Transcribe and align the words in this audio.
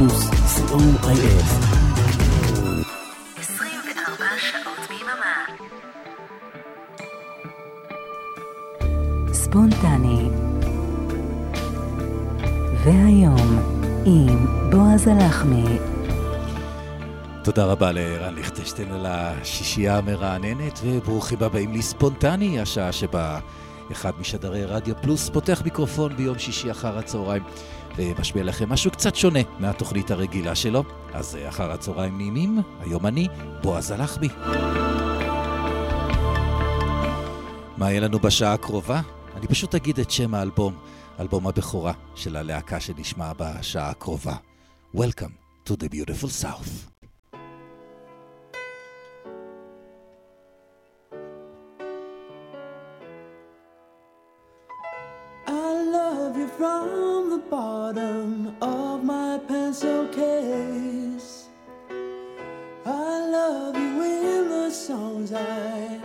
פלוס, 0.00 0.30
co.il. 0.30 1.42
24 3.38 4.24
שעות 4.38 4.88
ביממה. 4.88 5.46
ספונטני 9.32 10.28
והיום 12.84 13.58
עם 14.06 14.46
בועז 14.70 15.06
הלחמי 15.06 15.78
תודה 17.44 17.64
רבה 17.64 17.92
לערן 17.92 18.34
ליכטשטיין 18.34 18.92
על 18.92 19.06
השישייה 19.06 19.98
המרעננת, 19.98 20.80
וברוכים 20.84 21.38
הבאים 21.40 21.72
לספונטני, 21.74 22.60
השעה 22.60 22.92
שבה 22.92 23.38
אחד 23.92 24.12
משדרי 24.20 24.64
רדיו 24.64 24.94
פלוס 25.02 25.30
פותח 25.30 25.62
מיקרופון 25.64 26.16
ביום 26.16 26.38
שישי 26.38 26.70
אחר 26.70 26.98
הצהריים 26.98 27.42
ומשמיע 27.96 28.44
לכם 28.44 28.68
משהו 28.68 28.90
קצת 28.90 29.16
שונה 29.16 29.40
מהתוכנית 29.58 30.10
הרגילה 30.10 30.54
שלו. 30.54 30.84
אז 31.12 31.38
אחר 31.48 31.72
הצהריים 31.72 32.16
נעימים, 32.16 32.58
היום 32.80 33.06
אני, 33.06 33.28
בועז 33.62 33.90
הלחמי. 33.90 34.28
מה 37.76 37.90
יהיה 37.90 38.00
לנו 38.00 38.18
בשעה 38.18 38.52
הקרובה? 38.52 39.00
אני 39.36 39.46
פשוט 39.46 39.74
אגיד 39.74 40.00
את 40.00 40.10
שם 40.10 40.34
האלבום, 40.34 40.74
אלבום 41.20 41.46
הבכורה 41.46 41.92
של 42.14 42.36
הלהקה 42.36 42.80
שנשמע 42.80 43.32
בשעה 43.36 43.90
הקרובה. 43.90 44.34
Welcome 44.96 45.68
to 45.68 45.72
the 45.72 45.88
beautiful 45.88 46.28
South. 46.42 46.90
from 56.60 57.19
bottom 57.48 58.56
of 58.60 59.04
my 59.04 59.38
pencil 59.48 60.06
case. 60.08 61.48
I 62.84 63.26
love 63.36 63.76
you 63.76 64.02
in 64.02 64.48
the 64.48 64.70
songs 64.70 65.32
I 65.32 66.00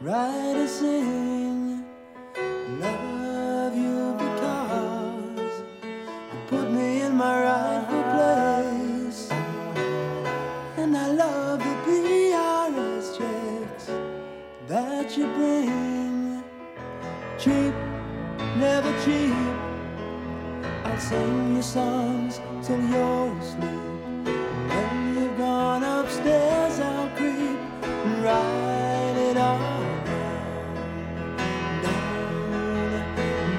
write 0.00 0.56
and 0.56 0.68
sing. 0.68 1.84
Love 2.80 3.76
you 3.76 4.14
because 4.18 5.62
you 6.32 6.38
put 6.48 6.70
me 6.70 7.02
in 7.02 7.14
my 7.16 7.34
rightful 7.42 8.02
place. 8.14 9.30
And 10.76 10.96
I 10.96 11.08
love 11.12 11.58
the 11.58 11.74
PRS 11.84 13.18
checks 13.18 13.86
that 14.66 15.16
you 15.16 15.26
bring. 15.34 16.42
Cheap, 17.38 17.74
never 18.56 18.92
cheap 19.04 19.27
sing 21.08 21.54
your 21.54 21.62
songs 21.62 22.40
till 22.62 22.80
you're 22.92 23.38
asleep. 23.40 23.82
When 24.68 25.16
you've 25.16 25.38
gone 25.38 25.82
upstairs, 25.82 26.80
I'll 26.80 27.08
creep 27.16 27.58
and 27.82 28.22
write 28.24 29.16
it 29.28 29.36
all 29.38 29.58
down, 31.82 32.92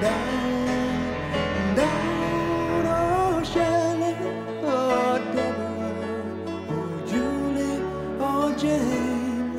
down, 0.00 1.74
down. 1.74 2.86
Oh, 2.86 3.42
Shelley, 3.52 4.14
oh, 4.62 5.18
Deborah, 5.34 6.54
oh, 6.70 6.88
Julie, 7.10 7.82
oh, 8.20 8.54
Jane. 8.56 9.58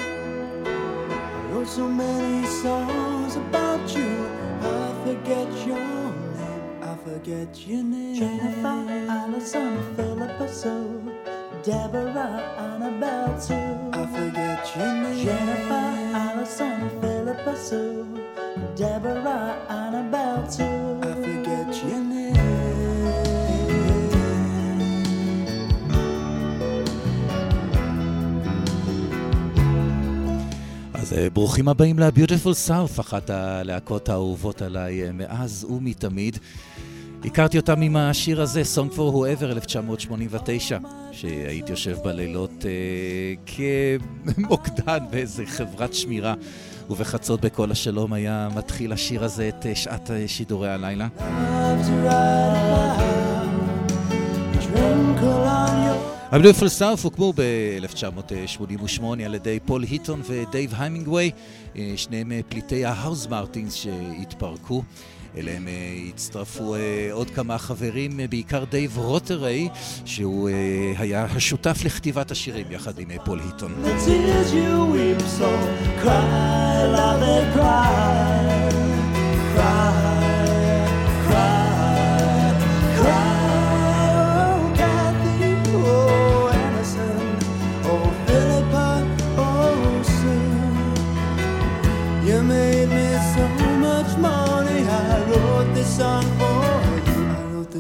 I 0.70 1.38
wrote 1.52 1.68
so 1.68 1.90
many 1.90 2.48
songs 2.48 3.36
about 3.36 3.84
you, 3.94 4.12
I 4.62 4.94
forget 5.04 5.50
your 5.68 6.11
forget 7.06 7.68
your 7.68 7.84
name. 7.84 8.16
Jennifer, 8.16 8.80
Allison, 9.20 9.72
Philippa 9.96 10.48
Sue, 10.60 11.02
Deborah, 11.66 12.36
Annabelle 12.66 13.34
too. 13.48 13.70
I 14.00 14.04
forget 14.16 14.62
your 14.76 14.94
name. 15.04 15.26
Jennifer, 15.26 15.88
Allison, 16.26 16.78
Philippa 17.02 17.56
Sue, 17.68 18.06
Deborah, 18.76 19.48
Annabelle 19.82 20.44
too. 20.56 20.80
I 21.10 21.12
forget 21.26 21.70
your 21.84 22.02
name. 22.14 22.22
אז 30.94 31.16
ברוכים 31.34 31.68
הבאים 31.68 32.00
ל-Beautiful 32.00 32.68
South, 32.70 33.00
אחת 33.00 33.30
הלהקות 33.30 34.10
האהובות 34.10 34.62
עליי 34.62 35.12
מאז 35.14 35.68
ומתמיד. 35.70 36.38
הכרתי 37.26 37.58
אותם 37.58 37.82
עם 37.82 37.96
השיר 37.96 38.42
הזה, 38.42 38.62
Song 38.76 38.96
for 38.96 39.14
Whoever 39.14 39.44
1989, 39.46 40.78
שהייתי 41.12 41.72
יושב 41.72 41.98
בלילות 42.04 42.66
אה, 42.66 43.56
כמוקדן 44.36 44.98
באיזה 45.10 45.46
חברת 45.46 45.94
שמירה, 45.94 46.34
ובחצות 46.90 47.42
בכל 47.42 47.72
השלום 47.72 48.14
היה 48.14 48.50
מתחיל 48.56 48.94
השיר 48.94 49.24
הזה 49.24 49.50
את 49.50 49.66
אה, 49.66 49.76
שעת 49.76 50.12
אה, 50.12 50.28
שידורי 50.28 50.70
הלילה. 50.70 51.08
הביוטיפול 56.32 56.70
סאוף 56.70 57.04
הוקמו 57.06 57.34
ב-1988 57.36 59.04
על 59.26 59.36
ידי 59.36 59.60
פול 59.66 59.84
היטון 59.84 60.22
ודייב 60.28 60.74
היימינגווי, 60.78 61.32
אה, 61.76 61.94
שניהם 61.96 62.32
פליטי 62.50 62.86
ההאוס 62.86 63.28
מרטינס 63.28 63.74
שהתפרקו. 63.74 64.84
אליהם 65.38 65.68
אה, 65.68 65.74
הצטרפו 66.10 66.76
אה, 66.76 67.10
עוד 67.12 67.30
כמה 67.30 67.58
חברים, 67.58 68.20
אה, 68.20 68.28
בעיקר 68.28 68.64
דייב 68.64 68.98
רוטריי, 68.98 69.70
שהוא 70.06 70.50
היה 70.98 71.26
השותף 71.36 71.78
לכתיבת 71.86 72.32
השירים 72.32 72.66
יחד 72.70 73.00
עם 73.00 73.08
פול 73.26 73.40
היטון. 73.40 73.74
The 73.84 74.08
tears 74.08 74.54
you 74.54 74.94
weep, 74.94 75.22
so 75.40 75.50
cry, 76.04 76.86
love 76.96 77.24
and 77.24 77.56
cry. 77.56 78.91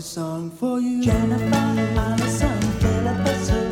This 0.01 0.13
song 0.19 0.49
for 0.59 0.75
you. 0.85 0.97
Jennifer, 1.07 1.67
Allison, 2.05 2.59
Philippa 2.81 3.33
Sue, 3.45 3.71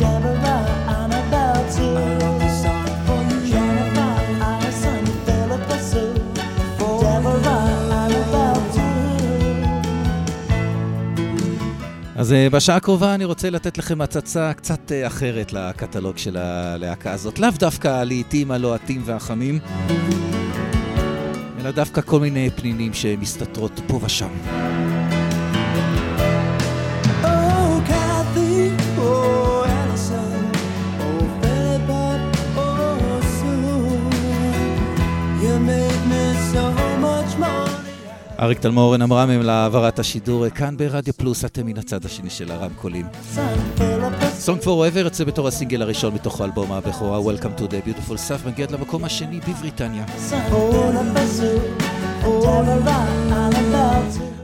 Deborah, 0.00 0.64
Annabelle 0.98 1.64
too. 1.74 1.92
I 2.02 2.08
wrote 2.18 2.38
this 2.42 2.56
song 2.64 2.88
for 3.06 3.20
you. 3.28 3.38
Jennifer, 3.52 4.12
Allison, 4.50 5.02
Philippa 5.26 5.78
Sue, 5.88 6.14
Deborah, 7.02 7.64
Annabelle 8.00 8.62
too. 8.74 8.92
אז 12.16 12.34
בשעה 12.52 12.76
הקרובה 12.76 13.14
אני 13.14 13.24
רוצה 13.24 13.50
לתת 13.50 13.78
לכם 13.78 14.00
הצצה 14.00 14.52
קצת 14.52 14.92
אחרת 15.06 15.52
לקטלוג 15.52 16.18
של 16.18 16.36
הלהקה 16.36 17.12
הזאת. 17.12 17.38
לאו 17.38 17.50
דווקא 17.58 17.88
הלעיתים 17.88 18.50
הלוהטים 18.50 19.02
והחמים. 19.04 19.58
אלא 21.60 21.70
דווקא 21.70 22.00
כל 22.00 22.20
מיני 22.20 22.50
פנינים 22.50 22.94
שמסתתרות 22.94 23.80
פה 23.86 24.00
ושם. 24.02 24.28
אריק 38.40 38.58
תלמורן 38.58 39.02
אמרה 39.02 39.26
מהם 39.26 39.42
להעברת 39.42 39.98
השידור 39.98 40.48
כאן 40.48 40.76
ברדיו 40.76 41.14
פלוס, 41.14 41.44
אתם 41.44 41.66
מן 41.66 41.78
הצד 41.78 42.04
השני 42.04 42.30
של 42.30 42.50
הרמקולים. 42.50 43.06
Song 44.46 44.62
for 44.62 44.66
Forever 44.66 44.98
יוצא 44.98 45.24
בתור 45.24 45.48
הסינגל 45.48 45.82
הראשון 45.82 46.14
מתוך 46.14 46.40
האלבום 46.40 46.72
הבכורה 46.72 47.32
Welcome 47.32 47.60
to 47.60 47.62
the 47.62 47.88
Beautiful 47.88 48.12
Stuff 48.12 48.48
מגיע 48.48 48.66
למקום 48.70 49.04
השני 49.04 49.40
בבריטניה. 49.40 50.04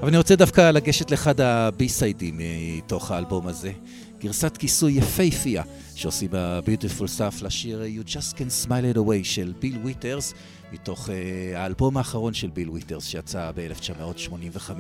אבל 0.00 0.08
אני 0.08 0.16
רוצה 0.16 0.36
דווקא 0.36 0.70
לגשת 0.70 1.10
לאחד 1.10 1.40
הבי-סיידים 1.40 2.40
מתוך 2.40 3.10
האלבום 3.10 3.46
הזה. 3.46 3.72
גרסת 4.20 4.56
כיסוי 4.56 4.92
יפהפייה 4.92 5.62
שעושים 5.94 6.28
ב-Beautiful 6.32 7.04
Stuff 7.18 7.44
לשיר 7.44 7.82
You 7.82 8.08
Just 8.08 8.34
Can 8.36 8.66
Smile 8.66 8.94
It 8.94 8.98
Away 8.98 9.24
של 9.24 9.52
ביל 9.60 9.78
וויטרס 9.82 10.34
מתוך 10.72 11.08
uh, 11.08 11.10
האלבום 11.56 11.96
האחרון 11.96 12.34
של 12.34 12.50
ביל 12.50 12.70
וויטרס 12.70 13.04
שיצא 13.04 13.50
ב-1985. 13.54 14.70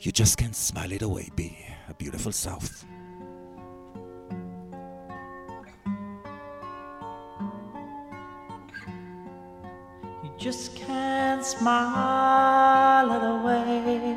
You 0.00 0.12
just 0.12 0.36
can't 0.38 0.54
smile 0.54 0.92
it 0.92 1.02
away, 1.02 1.28
be 1.34 1.58
a 1.88 1.94
beautiful 1.94 2.30
south. 2.30 2.84
You 10.22 10.30
just 10.38 10.76
can't 10.76 11.44
smile 11.44 13.10
it 13.16 13.24
away. 13.36 14.16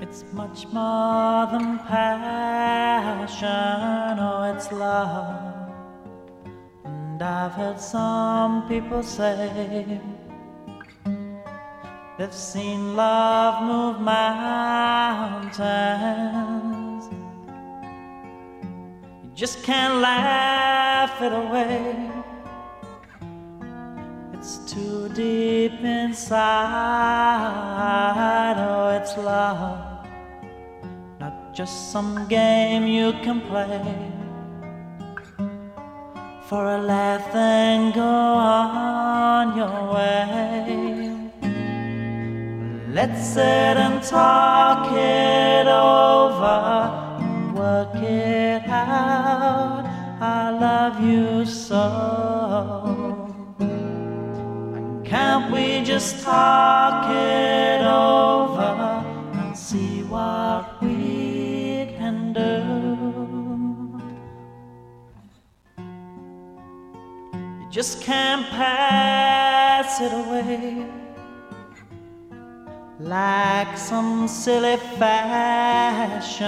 It's 0.00 0.24
much 0.32 0.66
more 0.72 1.46
than 1.52 1.78
passion, 1.90 3.48
oh, 4.18 4.52
it's 4.52 4.68
love. 4.72 5.55
And 7.16 7.24
I've 7.24 7.52
heard 7.52 7.80
some 7.80 8.68
people 8.68 9.02
say 9.02 9.98
they've 12.18 12.34
seen 12.34 12.94
love 12.94 13.62
move 13.62 14.02
mountains. 14.02 15.56
You 19.24 19.30
just 19.34 19.62
can't 19.62 20.02
laugh 20.02 21.22
it 21.22 21.32
away. 21.32 22.10
It's 24.34 24.58
too 24.70 25.08
deep 25.14 25.80
inside. 25.80 26.36
Oh, 28.58 28.90
it's 28.90 29.16
love, 29.16 30.06
not 31.18 31.54
just 31.54 31.92
some 31.92 32.28
game 32.28 32.86
you 32.86 33.12
can 33.24 33.40
play 33.40 34.15
for 36.48 36.64
a 36.64 36.78
laugh 36.78 37.34
and 37.34 37.92
go 37.92 38.00
on 38.02 39.56
your 39.56 39.94
way. 39.94 41.30
Let's 42.92 43.20
sit 43.34 43.76
and 43.86 44.02
talk 44.02 44.92
it 44.92 45.66
over 45.66 47.06
work 47.56 47.96
it 47.96 48.62
out. 48.68 49.84
I 50.20 50.50
love 50.50 50.96
you 51.02 51.44
so. 51.44 51.84
And 53.58 55.04
can't 55.04 55.52
we 55.52 55.82
just 55.82 56.22
talk 56.22 56.85
can't 68.06 68.46
pass 68.50 70.00
it 70.00 70.12
away 70.12 70.86
like 73.00 73.76
some 73.76 74.28
silly 74.28 74.76
fashion. 74.96 76.40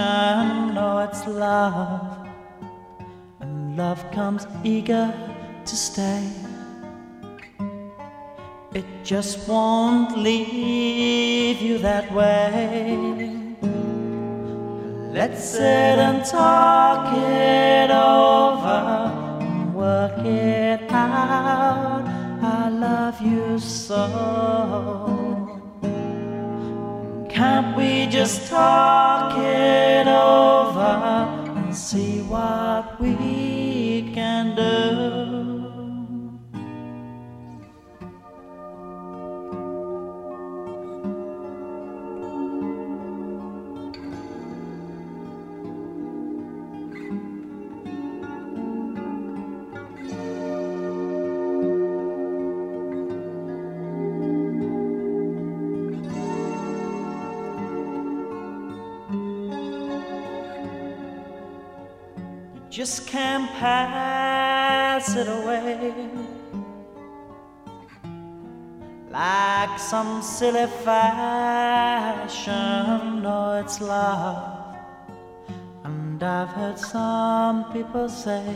No, 0.73 0.99
it's 0.99 1.27
love, 1.27 2.29
and 3.41 3.75
love 3.75 4.09
comes 4.13 4.47
eager 4.63 5.13
to 5.65 5.75
stay. 5.75 6.23
It 8.73 8.85
just 9.03 9.45
won't 9.49 10.17
leave 10.17 11.61
you 11.61 11.77
that 11.79 12.09
way. 12.13 13.35
Let's 15.11 15.43
sit 15.43 15.99
and 16.07 16.23
talk 16.23 17.13
it 17.17 17.91
over 17.91 18.79
and 19.41 19.75
work 19.75 20.19
it 20.19 20.68
out. 20.91 22.03
I 22.41 22.69
love 22.69 23.21
you 23.21 23.59
so. 23.59 24.05
Can't 27.29 27.75
we 27.77 28.07
just 28.07 28.49
talk 28.49 29.37
it 29.37 30.07
over 30.07 30.91
and 31.57 31.75
see 31.75 32.21
what 32.21 32.99
we 32.99 33.38
just 62.79 63.05
can't 63.07 63.49
pass 63.59 65.13
it 65.13 65.27
away 65.27 66.07
like 69.11 69.77
some 69.77 70.21
silly 70.21 70.65
fashion. 70.85 72.51
No, 73.21 73.59
it's 73.59 73.81
love, 73.81 74.77
and 75.83 76.23
I've 76.23 76.47
heard 76.47 76.79
some 76.79 77.65
people 77.73 78.07
say 78.07 78.55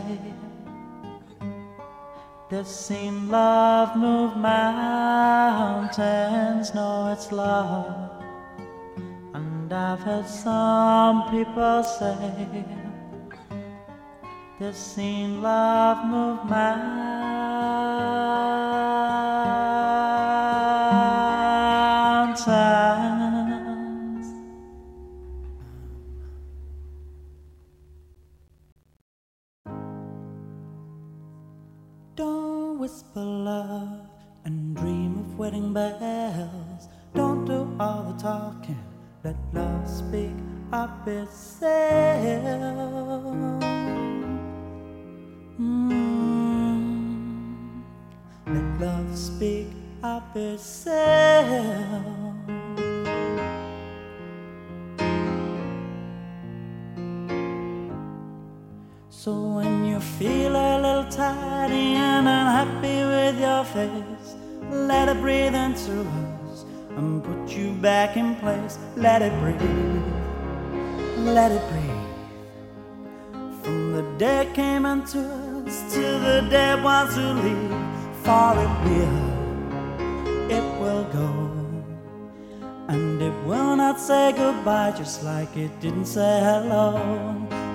they've 2.48 2.66
seen 2.66 3.28
love 3.28 3.94
move 3.94 4.38
mountains. 4.38 5.84
No, 6.74 7.12
it's 7.12 7.30
love, 7.30 8.10
and 9.34 9.70
I've 9.70 10.00
heard 10.00 10.26
some 10.26 11.28
people 11.30 11.82
say. 11.82 12.83
They've 14.60 14.74
seen 14.76 15.42
love 15.42 16.06
move 16.06 16.44
mountains. 16.48 16.84
Don't 32.14 32.78
whisper 32.78 33.20
love 33.20 34.06
and 34.44 34.76
dream 34.76 35.18
of 35.18 35.36
wedding 35.36 35.72
bells. 35.72 36.88
Don't 37.12 37.44
do 37.44 37.76
all 37.80 38.04
the 38.04 38.22
talking. 38.22 38.78
Let 39.24 39.34
love 39.52 39.90
speak 39.90 40.30
up 40.72 41.08
itself. 41.08 42.93
Up 50.24 50.36
itself. 50.36 52.04
So 59.10 59.32
when 59.56 59.84
you 59.86 60.00
feel 60.00 60.52
a 60.54 60.80
little 60.80 61.10
tired 61.10 61.70
and 61.70 62.28
unhappy 62.28 62.98
with 63.14 63.40
your 63.40 63.64
face, 63.64 64.36
let 64.70 65.08
it 65.08 65.20
breathe 65.20 65.54
into 65.54 66.00
us 66.02 66.64
and 66.96 67.22
put 67.24 67.56
you 67.56 67.72
back 67.74 68.16
in 68.16 68.36
place. 68.36 68.78
Let 68.96 69.22
it 69.22 69.32
breathe, 69.40 69.60
let 71.34 71.50
it 71.52 71.64
breathe. 71.70 71.90
From 73.62 73.92
the 73.92 74.04
dead 74.18 74.54
came 74.54 74.84
unto 74.84 75.18
us 75.18 75.94
till 75.94 76.18
the 76.20 76.46
dead 76.50 76.84
ones 76.84 77.14
who 77.16 77.32
leave, 77.44 77.74
for 78.22 78.52
it 78.64 78.72
will 78.84 79.23
go. 81.14 81.28
And 82.88 83.22
it 83.22 83.34
will 83.46 83.76
not 83.76 84.00
say 84.00 84.32
goodbye 84.32 84.92
just 84.96 85.22
like 85.22 85.56
it 85.56 85.72
didn't 85.80 86.06
say 86.06 86.40
hello. 86.50 86.84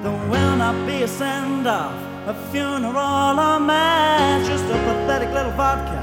There 0.03 0.19
will 0.31 0.55
not 0.63 0.75
be 0.87 0.97
a 1.03 1.07
send 1.07 1.67
off, 1.67 1.95
a 2.33 2.35
funeral 2.51 3.39
or 3.47 3.59
mass, 3.59 4.47
just 4.47 4.65
a 4.65 4.77
pathetic 4.87 5.31
little 5.37 5.55
vodka 5.59 6.01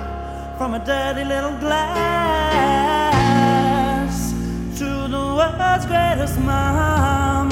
from 0.59 0.75
a 0.75 0.81
dirty 0.85 1.25
little 1.25 1.57
glass 1.65 2.17
to 4.79 4.89
the 5.15 5.25
world's 5.39 5.87
greatest 5.87 6.37
mom 6.41 7.51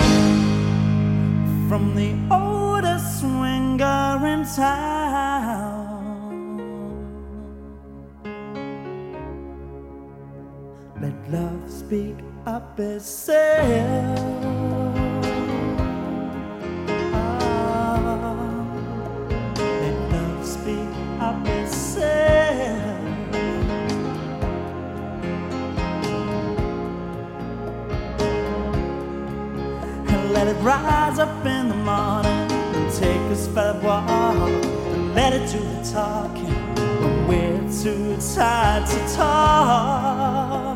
from 1.69 1.85
the 2.01 2.11
oldest 2.31 3.21
swinger 3.21 4.27
in 4.33 4.45
town. 4.57 5.04
Speak 11.87 12.17
up 12.47 12.81
itself. 12.81 14.19
Ah, 17.13 18.27
let 19.59 20.13
love 20.13 20.47
speak 20.47 20.93
up 21.21 21.47
itself. 21.47 22.01
and 30.09 30.33
let 30.33 30.47
it 30.49 30.57
rise 30.63 31.19
up 31.19 31.45
in 31.45 31.69
the 31.69 31.75
morning 31.75 32.51
and 32.77 32.93
take 32.95 33.21
us 33.31 33.47
for 33.49 33.61
a 33.61 33.81
walk 33.85 34.09
and 34.09 35.15
let 35.15 35.35
it 35.35 35.51
do 35.53 35.59
the 35.59 35.91
talking 35.93 36.55
when 37.29 37.29
we're 37.29 37.83
too 37.83 38.17
tired 38.35 38.87
to 38.87 39.15
talk. 39.15 40.74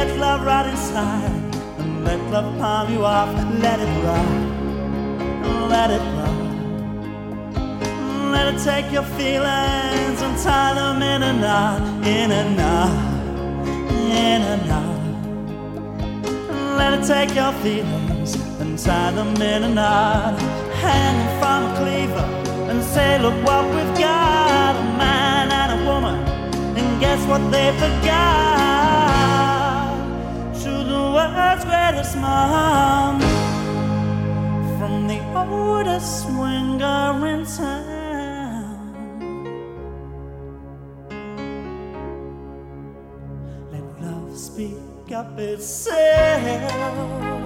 Let 0.00 0.16
love 0.18 0.46
rot 0.46 0.66
inside 0.66 1.30
and 1.78 2.04
let 2.06 2.18
love 2.32 2.58
palm 2.58 2.90
you 2.90 3.04
off. 3.04 3.28
Let 3.64 3.78
it 3.86 3.92
rot, 4.04 4.30
let 5.68 5.90
it 5.96 6.04
rot. 6.16 6.38
Let 8.32 8.54
it 8.54 8.58
take 8.64 8.90
your 8.96 9.08
feelings 9.18 10.18
and 10.26 10.34
tie 10.42 10.72
them 10.80 11.02
in 11.02 11.22
a 11.22 11.34
knot, 11.34 11.80
in 12.06 12.30
a 12.30 12.44
knot, 12.58 12.94
in 14.24 14.40
a 14.54 14.56
knot. 14.68 15.00
Let 16.78 16.90
it 16.98 17.04
take 17.14 17.34
your 17.34 17.52
feelings 17.64 18.30
and 18.60 18.78
tie 18.78 19.12
them 19.12 19.34
in 19.52 19.64
a 19.64 19.68
knot. 19.68 20.40
Hang 20.84 21.18
from 21.40 21.60
a 21.70 21.72
cleaver 21.78 22.26
and 22.70 22.82
say, 22.82 23.18
look 23.20 23.36
what 23.44 23.64
we've 23.74 23.98
got. 23.98 24.76
A 24.76 24.84
man 25.02 25.52
and 25.60 25.70
a 25.76 25.78
woman, 25.90 26.16
and 26.78 26.88
guess 27.02 27.20
what 27.26 27.42
they 27.52 27.68
forgot? 27.82 28.59
World's 31.28 31.64
greatest 31.64 32.16
mom, 32.16 33.20
from 34.78 35.06
the 35.06 35.20
oldest 35.36 36.22
swinger 36.22 37.26
in 37.26 37.44
town. 37.44 38.80
Let 43.70 44.02
love 44.02 44.36
speak 44.36 45.12
up 45.12 45.38
itself. 45.38 47.39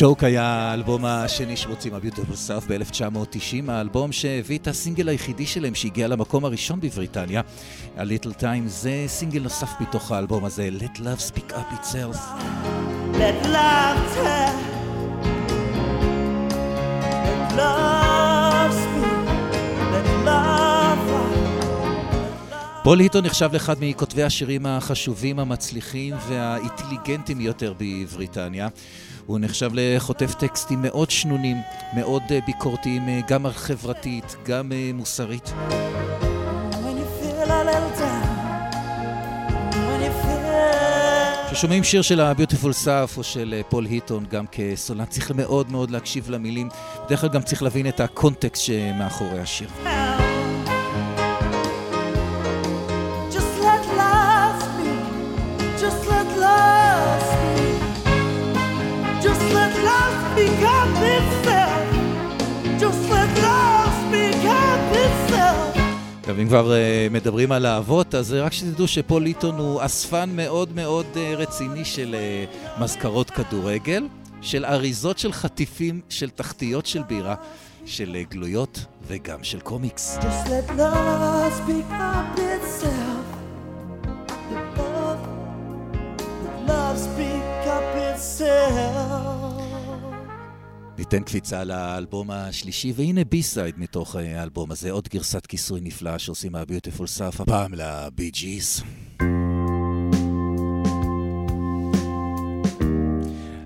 צ'וק 0.00 0.24
היה 0.24 0.44
האלבום 0.44 1.04
השני 1.04 1.56
שמוצאים, 1.56 1.94
הביוטיפול 1.94 2.36
סאף 2.36 2.64
ב-1990, 2.66 3.70
האלבום 3.70 4.12
שהביא 4.12 4.58
את 4.58 4.66
הסינגל 4.66 5.08
היחידי 5.08 5.46
שלהם 5.46 5.74
שהגיע 5.74 6.08
למקום 6.08 6.44
הראשון 6.44 6.80
בבריטניה. 6.80 7.42
ה-Little 7.96 8.40
Time 8.40 8.66
זה 8.66 9.04
סינגל 9.06 9.42
נוסף 9.42 9.70
מתוך 9.80 10.12
האלבום 10.12 10.44
הזה, 10.44 10.68
Let 10.78 10.98
Love 10.98 11.32
Speak 11.32 11.52
Up 11.52 11.74
Itself. 11.80 12.16
Let 13.12 13.46
love 13.46 14.00
tell. 14.14 14.54
Let 17.26 17.56
love 17.56 18.72
speak. 18.72 19.28
Let 19.92 20.26
love 20.26 21.00
fly. 21.08 22.82
פול 22.82 23.00
היטון 23.00 23.26
נחשב 23.26 23.50
לאחד 23.52 23.76
מכותבי 23.80 24.22
השירים 24.22 24.66
החשובים, 24.66 25.38
המצליחים 25.38 26.14
והאינטליגנטים 26.28 27.38
ביותר 27.38 27.74
בבריטניה. 27.78 28.68
הוא 29.26 29.38
נחשב 29.40 29.70
לחוטף 29.74 30.34
טקסטים 30.34 30.82
מאוד 30.82 31.10
שנונים, 31.10 31.56
מאוד 31.94 32.22
אה, 32.30 32.38
ביקורתיים, 32.46 33.08
אה, 33.08 33.20
גם 33.28 33.46
חברתית, 33.48 34.36
גם 34.46 34.72
אה, 34.72 34.90
מוסרית. 34.94 35.52
כששומעים 41.52 41.84
שיר 41.84 42.02
של 42.02 42.20
ה-Beautiful 42.20 42.84
South 42.84 43.16
או 43.16 43.22
של 43.22 43.60
פול 43.68 43.84
היטון 43.84 44.24
גם 44.30 44.44
כסולן, 44.52 45.04
צריך 45.04 45.30
מאוד 45.30 45.70
מאוד 45.70 45.90
להקשיב 45.90 46.30
למילים. 46.30 46.68
בדרך 47.06 47.20
כלל 47.20 47.30
גם 47.30 47.42
צריך 47.42 47.62
להבין 47.62 47.88
את 47.88 48.00
הקונטקסט 48.00 48.62
שמאחורי 48.62 49.40
השיר. 49.40 49.68
Love 60.40 60.48
speak 60.48 60.62
up 60.62 60.96
itself. 61.16 61.86
Just 62.80 63.10
let 63.10 63.30
love 63.44 63.92
speak 64.02 64.44
up 64.44 64.96
itself. 65.04 65.78
עכשיו, 66.20 66.40
אם 66.40 66.48
כבר 66.48 66.72
uh, 66.72 67.12
מדברים 67.12 67.52
על 67.52 67.66
אהבות, 67.66 68.14
אז 68.14 68.32
uh, 68.32 68.36
רק 68.36 68.52
שתדעו 68.52 68.88
שפול 68.88 69.22
ליטון 69.22 69.58
הוא 69.58 69.84
אספן 69.84 70.30
מאוד 70.36 70.74
מאוד 70.74 71.06
uh, 71.14 71.18
רציני 71.36 71.84
של 71.84 72.16
uh, 72.78 72.80
מזכרות 72.82 73.30
כדורגל, 73.30 74.06
של 74.40 74.64
אריזות 74.64 75.18
של 75.18 75.32
חטיפים, 75.32 76.00
של 76.08 76.30
תחתיות 76.30 76.86
של 76.86 77.02
בירה, 77.02 77.34
של 77.86 78.16
uh, 78.20 78.30
גלויות 78.32 78.84
וגם 79.06 79.44
של 79.44 79.60
קומיקס. 79.60 80.18
Just 80.18 80.48
let 80.48 80.70
love 80.78 81.52
speak 81.52 81.90
up 81.90 82.38
itself. 82.38 83.26
Let 84.52 84.78
love, 84.78 85.22
let 86.44 86.68
love 86.68 86.98
speak 86.98 87.66
up 87.76 87.96
itself. 88.08 89.29
ניתן 91.00 91.22
קפיצה 91.22 91.64
לאלבום 91.64 92.30
השלישי, 92.30 92.92
והנה 92.96 93.24
בי-סייד 93.24 93.74
מתוך 93.78 94.16
אה, 94.16 94.40
האלבום 94.40 94.70
הזה, 94.70 94.90
עוד 94.90 95.08
גרסת 95.08 95.46
כיסוי 95.46 95.80
נפלאה 95.80 96.18
שעושים 96.18 96.52
מה-Beautiful 96.52 97.18
South, 97.18 97.42
הפעם 97.42 97.74
לבי 97.74 98.30
ג'יז. 98.30 98.82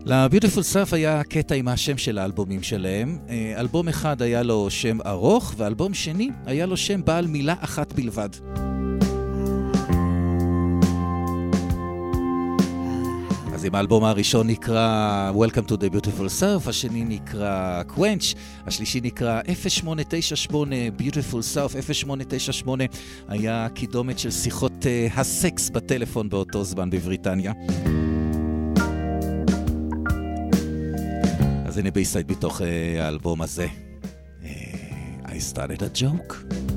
ל-Beautiful 0.04 0.74
South 0.74 0.94
היה 0.94 1.24
קטע 1.24 1.54
עם 1.54 1.68
השם 1.68 1.98
של 1.98 2.18
האלבומים 2.18 2.62
שלהם. 2.62 3.18
אה, 3.28 3.54
אלבום 3.60 3.88
אחד 3.88 4.22
היה 4.22 4.42
לו 4.42 4.70
שם 4.70 4.98
ארוך, 5.06 5.54
ואלבום 5.56 5.94
שני 5.94 6.30
היה 6.46 6.66
לו 6.66 6.76
שם 6.76 7.04
בעל 7.04 7.26
מילה 7.26 7.54
אחת 7.60 7.92
בלבד. 7.92 8.28
אם 13.66 13.74
האלבום 13.74 14.04
הראשון 14.04 14.46
נקרא 14.46 15.32
Welcome 15.34 15.68
to 15.68 15.74
the 15.74 15.94
Beautiful 15.94 16.40
South, 16.40 16.68
השני 16.68 17.04
נקרא 17.04 17.82
Quench, 17.96 18.36
השלישי 18.66 19.00
נקרא 19.00 19.40
0898 19.48 20.76
Beautiful 20.98 21.54
South, 21.54 21.76
0898 21.92 22.84
היה 23.28 23.68
קידומת 23.74 24.18
של 24.18 24.30
שיחות 24.30 24.72
uh, 24.72 25.20
הסקס 25.20 25.70
בטלפון 25.70 26.28
באותו 26.28 26.64
זמן 26.64 26.90
בבריטניה. 26.90 27.52
אז 31.66 31.78
הנה 31.78 31.90
בייסייד 31.90 32.30
מתוך 32.30 32.60
uh, 32.60 32.64
האלבום 33.00 33.42
הזה. 33.42 33.66
Uh, 34.42 34.46
I 35.26 35.54
started 35.54 35.82
a 35.82 36.00
joke. 36.00 36.73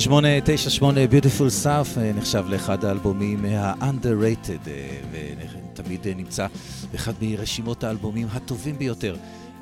0898 0.00 1.06
Beautiful 1.10 1.64
South 1.64 1.98
אה, 1.98 2.12
נחשב 2.12 2.44
לאחד 2.48 2.84
האלבומים 2.84 3.44
ה-underrated 3.44 4.68
ותמיד 5.12 6.08
נמצא 6.08 6.46
באחד 6.92 7.12
מרשימות 7.20 7.84
האלבומים 7.84 8.26
הטובים 8.32 8.78
ביותר 8.78 9.16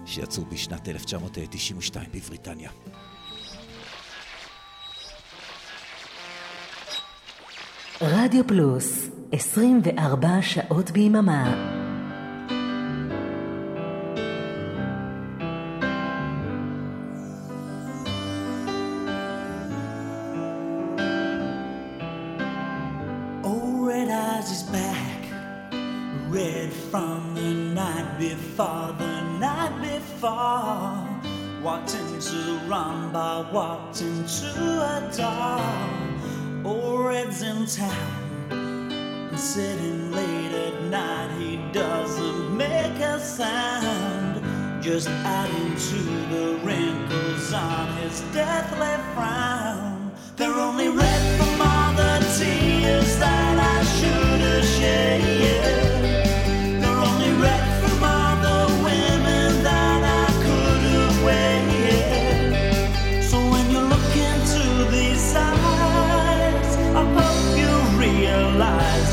שיצאו 0.07 0.45
בשנת 0.45 0.88
1992 0.88 2.07
בבריטניה. 2.14 2.71
רדיו 8.02 8.47
פלוס, 8.47 9.08
24 9.32 10.28
שעות 10.43 10.91
ביממה. 10.91 11.75
Walked 33.52 34.00
into 34.02 34.47
a 34.47 35.11
door. 35.17 36.73
Old 36.73 37.06
Red's 37.06 37.43
in 37.43 37.67
town, 37.67 38.50
and 38.50 39.39
sitting 39.39 40.11
late 40.13 40.52
at 40.52 40.82
night, 40.85 41.30
he 41.39 41.56
doesn't 41.73 42.56
make 42.56 42.99
a 43.00 43.21
sound. 43.21 44.43
Just 44.82 45.09
adding 45.09 45.75
to 45.75 45.99
the 46.35 46.61
wrinkles 46.65 47.52
on 47.52 47.97
his 47.99 48.21
deathly 48.32 48.97
frown. 49.15 50.13
They're 50.37 50.54
only 50.54 50.89
red 50.89 51.55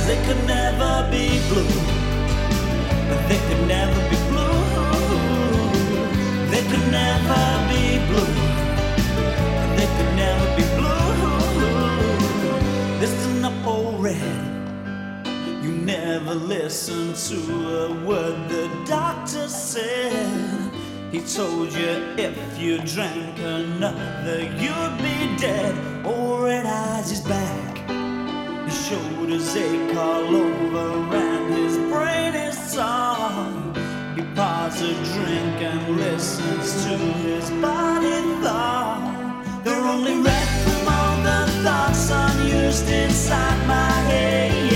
they 0.08 0.18
could 0.26 0.46
never 0.46 1.08
be 1.10 1.40
blue. 1.48 1.68
They 3.30 3.40
could 3.48 3.68
never 3.68 4.00
be 4.10 4.18
blue. 4.32 4.60
They 6.52 6.64
could 6.70 6.88
never 6.92 7.40
be 7.72 8.00
blue. 8.10 8.34
They 9.78 9.88
could 9.96 10.12
never 10.16 10.48
be 10.58 10.64
blue. 10.78 11.04
Listen 13.00 13.46
up, 13.46 13.66
old 13.66 14.04
red. 14.04 14.40
You 15.64 15.72
never 15.72 16.36
listen 16.36 17.14
to 17.28 17.38
a 17.86 18.06
word 18.06 18.50
the 18.50 18.70
doctor 18.86 19.48
said. 19.48 20.72
He 21.12 21.22
told 21.22 21.72
you 21.72 21.92
if 22.18 22.36
you 22.60 22.80
drank 22.80 23.40
another, 23.40 24.42
you'd 24.42 24.98
be 24.98 25.38
dead. 25.38 26.06
Old 26.06 26.44
red 26.44 26.66
eyes 26.66 27.12
is 27.12 27.22
back 27.22 27.73
shoulders 28.74 29.56
ache 29.56 29.96
all 29.96 30.36
over 30.36 31.16
and 31.16 31.54
his 31.54 31.78
brain 31.92 32.34
is 32.34 32.58
sore. 32.72 33.54
He 34.16 34.24
pours 34.34 34.82
a 34.82 34.94
drink 35.14 35.58
and 35.72 35.98
listens 35.98 36.84
to 36.86 36.98
his 36.98 37.50
body 37.62 38.20
thought. 38.42 39.62
They're 39.64 39.86
only 39.96 40.18
red 40.22 40.48
from 40.64 40.88
all 40.88 41.16
the 41.24 41.52
thoughts 41.64 42.10
unused 42.10 42.90
inside 42.90 43.68
my 43.68 43.92
head. 44.10 44.73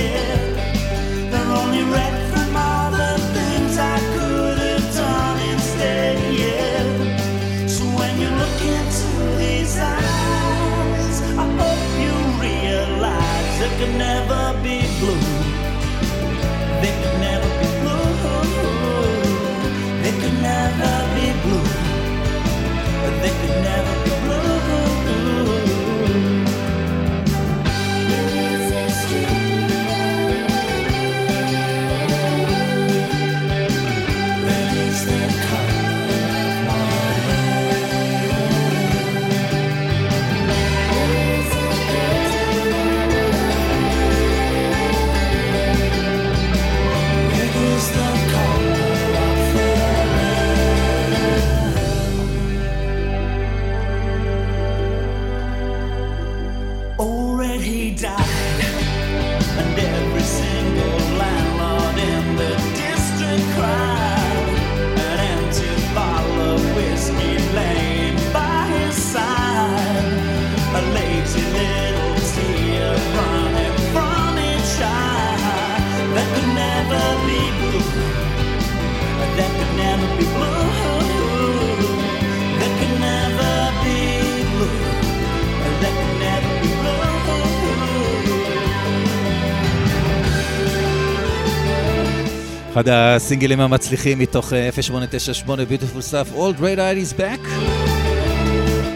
אחד 92.80 92.90
הסינגלים 92.90 93.60
המצליחים 93.60 94.20
מתוך 94.20 94.54
0898 94.54 95.63
Beautiful 95.63 96.12
Stuff, 96.12 96.36
All 96.36 96.60
Great 96.60 96.78
Eyed 96.78 97.16
is 97.16 97.20
Back. 97.20 97.48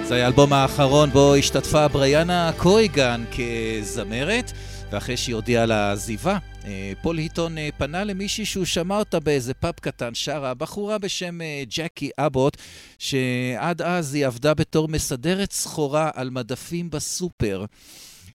זה 0.04 0.16
היה 0.16 0.26
האלבום 0.26 0.54
האחרון 0.54 1.10
בו 1.10 1.36
השתתפה 1.36 1.88
בריאנה 1.88 2.52
קויגן 2.58 3.24
כזמרת, 3.32 4.52
ואחרי 4.92 5.18
שהיא 5.18 5.36
הודיעה 5.36 5.64
על 5.64 5.72
העזיבה, 5.72 6.38
אה, 6.66 6.92
פול 7.02 7.18
היטון 7.18 7.58
אה, 7.58 7.70
פנה 7.78 8.04
למישהי 8.04 8.46
שהוא 8.46 8.66
שמע 8.66 8.98
אותה 8.98 9.20
באיזה 9.20 9.54
פאב 9.54 9.74
קטן 9.82 10.14
שרה, 10.14 10.54
בחורה 10.54 10.98
בשם 10.98 11.42
אה, 11.42 11.64
ג'קי 11.76 12.10
אבוט, 12.18 12.58
שעד 13.00 13.82
אז 13.82 14.14
היא 14.14 14.26
עבדה 14.26 14.54
בתור 14.54 14.88
מסדרת 14.88 15.52
סחורה 15.52 16.10
על 16.14 16.30
מדפים 16.30 16.90
בסופר. 16.90 17.66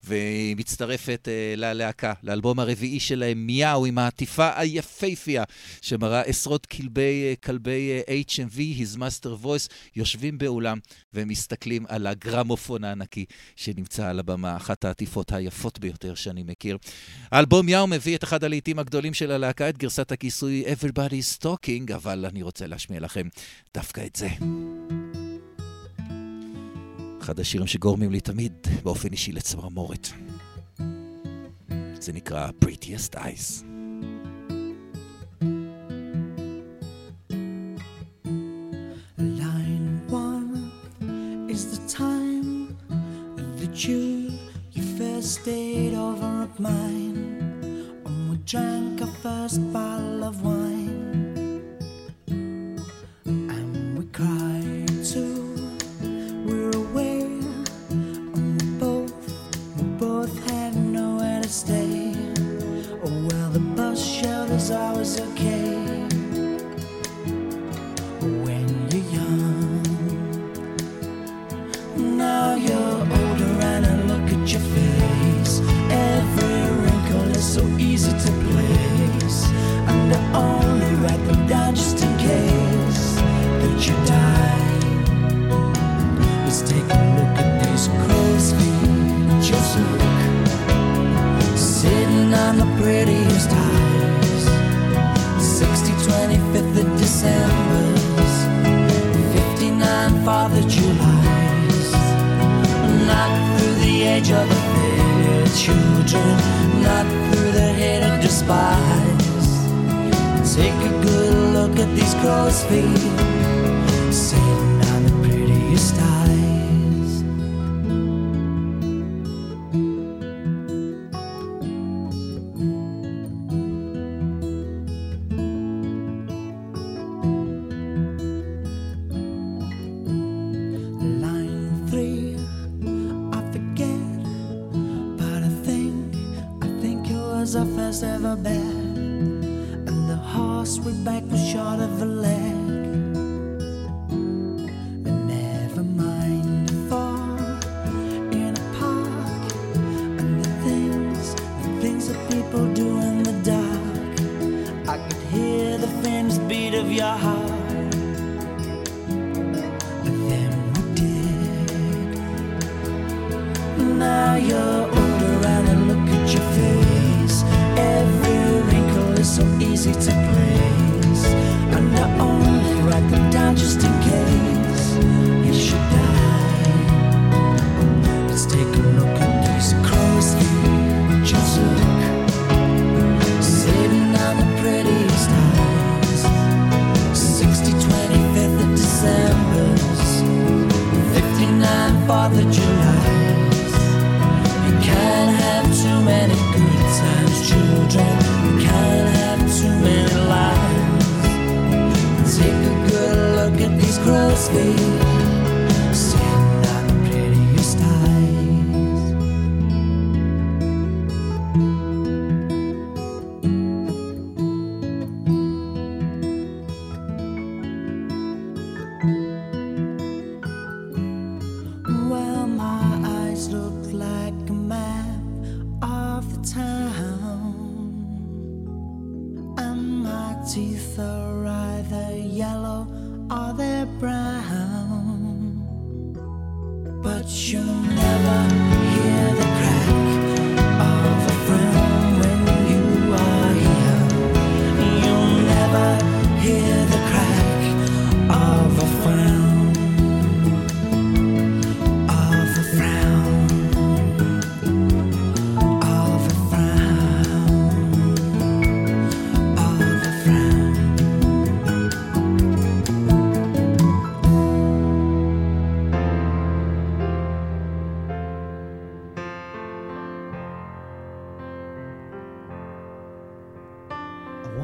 והיא 0.06 0.56
מצטרפת 0.56 1.28
uh, 1.28 1.60
ללהקה, 1.60 2.13
לאלבום 2.24 2.60
הרביעי 2.60 3.00
שלהם, 3.00 3.48
מיהו, 3.48 3.86
עם 3.86 3.98
העטיפה 3.98 4.50
היפייפייה, 4.56 5.44
שמראה 5.82 6.22
עשרות 6.22 6.65
כלבי, 6.65 7.34
uh, 7.34 7.46
כלבי 7.46 8.02
uh, 8.08 8.32
HMV, 8.32 8.58
His 8.58 8.98
Master 8.98 9.46
Voice, 9.46 9.70
יושבים 9.96 10.38
באולם 10.38 10.80
ומסתכלים 11.13 11.86
על 11.88 12.08
הגרמופון 12.08 12.84
הענקי 12.84 13.26
שנמצא 13.56 14.08
על 14.08 14.20
הבמה, 14.20 14.58
אחת 14.58 14.86
העטיפות 14.86 15.32
היפות 15.32 15.80
ביותר 15.80 16.15
שאני 16.15 16.44
מכיר. 16.44 16.78
האלבום 17.32 17.70
יאו 17.70 17.88
מביא 17.88 18.15
את 18.15 18.24
אחד 18.24 18.44
הלעיתים 18.44 18.80
הגדולים 18.80 19.13
של 19.13 19.32
הלהקה, 19.32 19.70
את 19.70 19.78
גרסת 19.78 20.12
הכיסוי 20.12 20.63
Everybody's 20.65 21.44
Talking, 21.44 21.96
אבל 21.96 22.26
אני 22.26 22.41
רוצה 22.41 22.68
להשמיע 22.68 23.00
לכם 23.00 23.28
דווקא 23.74 24.02
את 24.06 24.15
זה. 24.15 24.28
אחד 27.26 27.40
השירים 27.40 27.68
שגורמים 27.68 28.12
לי 28.12 28.20
תמיד 28.20 28.54
באופן 28.84 29.12
אישי 29.12 29.32
לצמרמורת. 29.32 30.08
זה 32.00 32.14
נקרא 32.14 32.50
Prettiest 32.66 33.16
Eyes. 33.16 33.64
you, 43.88 44.04
you 44.76 44.84
first 44.98 45.30
stayed 45.40 45.94
over 46.08 46.30
at 46.48 46.54
mine, 46.68 47.18
and 48.06 48.20
we 48.30 48.38
drank 48.52 49.02
our 49.02 49.14
first 49.24 49.60
bottle 49.74 49.85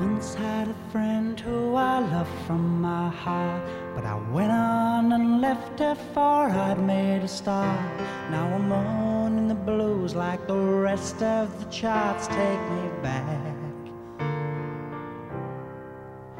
once 0.02 0.34
had 0.34 0.68
a 0.68 0.76
friend 0.92 1.40
who 1.40 1.76
I 1.76 2.00
loved 2.00 2.38
from 2.48 2.82
my 2.82 3.10
heart, 3.10 3.62
but 3.94 4.04
I 4.04 4.16
went 4.32 4.52
on 4.52 5.12
and 5.12 5.42
left 5.42 5.78
her 5.80 5.94
for 6.14 6.50
I'd 6.50 6.80
made 6.80 7.22
a 7.22 7.28
start. 7.28 7.80
Now 8.32 8.48
I'm 8.58 8.72
on 8.72 9.38
in 9.38 9.48
the 9.48 9.62
blues 9.70 10.16
like 10.16 10.48
the 10.48 10.58
rest 10.58 11.22
of 11.22 11.46
the 11.60 11.70
charts 11.70 12.26
take 12.28 12.64
me 12.78 12.86
back. 13.04 13.56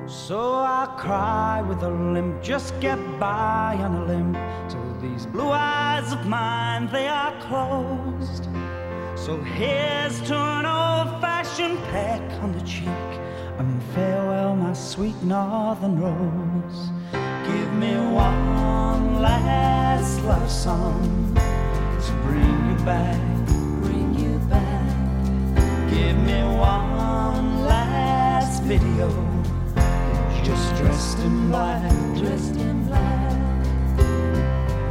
So 0.08 0.42
I 0.80 0.84
cry 0.98 1.62
with 1.62 1.84
a 1.84 1.92
limp, 2.16 2.42
just 2.42 2.80
get 2.80 3.00
by 3.20 3.78
on 3.80 3.92
a 4.02 4.06
limp. 4.06 4.38
Till 4.72 4.92
these 5.06 5.28
blue 5.28 5.52
eyes 5.52 6.12
of 6.12 6.26
mine, 6.26 6.90
they 6.92 7.08
are 7.08 7.34
closed. 7.48 8.46
So 9.16 9.38
here's 9.38 10.20
to 10.30 10.36
an 10.36 10.66
old 10.66 11.22
fashioned 11.22 11.78
peck 11.92 12.22
on 12.42 12.54
the 12.54 12.62
cheek. 12.62 13.11
And 13.62 13.84
farewell, 13.94 14.56
my 14.56 14.74
sweet 14.74 15.22
northern 15.22 16.02
rose. 16.02 16.90
Give 17.46 17.72
me 17.74 17.94
one 17.94 19.22
last 19.22 20.20
love 20.24 20.50
song 20.50 21.36
to 21.36 22.12
bring 22.26 22.58
you 22.70 22.84
back. 22.84 23.22
Bring 23.84 24.16
you 24.18 24.40
back. 24.50 24.90
Give 25.92 26.18
me 26.18 26.42
one 26.58 27.64
last 27.66 28.64
video. 28.64 29.10
Just 30.44 30.76
dressed 30.78 31.20
in 31.20 31.50
black, 31.50 32.18
dressed 32.18 32.56
in 32.56 32.88
black. 32.88 33.64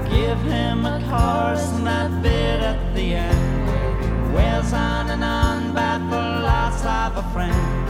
Give 0.09 0.39
him 0.43 0.87
a 0.87 1.01
chorus 1.11 1.67
and 1.73 1.89
that 1.89 2.23
bit 2.23 2.61
at 2.61 2.95
the 2.95 3.15
end. 3.15 4.33
Where's 4.33 4.73
on 4.73 5.11
and 5.11 5.25
on 5.25 5.71
about 5.73 6.09
the 6.09 6.23
loss 6.47 6.85
of 6.85 7.17
a 7.25 7.29
friend? 7.33 7.90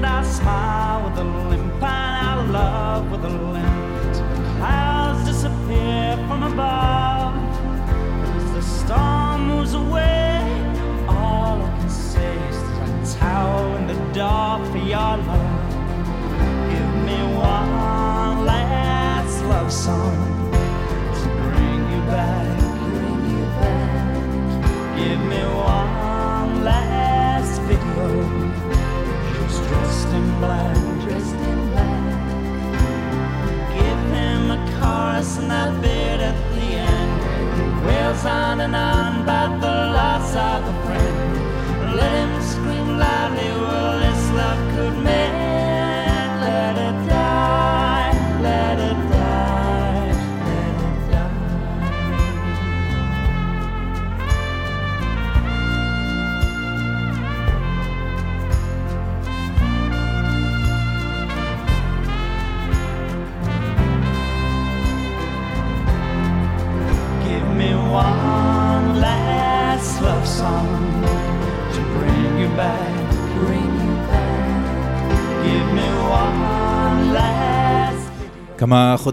and 0.00 0.06
I 0.06 0.22
smile 0.22 1.04
with 1.04 1.18
a 1.18 1.24
limp 1.24 1.82
and 1.82 1.84
I 1.84 2.46
love 2.46 3.10
with 3.10 3.22
a 3.22 3.28
limp. 3.28 4.14
The 4.14 4.56
clouds 4.56 5.26
disappear 5.26 6.16
from 6.26 6.42
above. 6.42 7.34
As 8.34 8.52
the 8.52 8.62
storm 8.62 9.48
moves 9.48 9.74
away, 9.74 10.40
all 11.06 11.60
I 11.60 11.70
can 11.78 11.90
say 11.90 12.34
is 12.48 12.56
that 12.56 12.88
I 12.88 13.18
tower 13.18 13.76
in 13.76 13.86
the 13.88 14.14
dark 14.14 14.66
for 14.72 14.78
your 14.78 15.16
love. 15.28 15.70
Give 16.70 16.94
me 17.08 17.18
one 17.36 18.46
last 18.46 19.44
love 19.44 19.70
song 19.70 20.39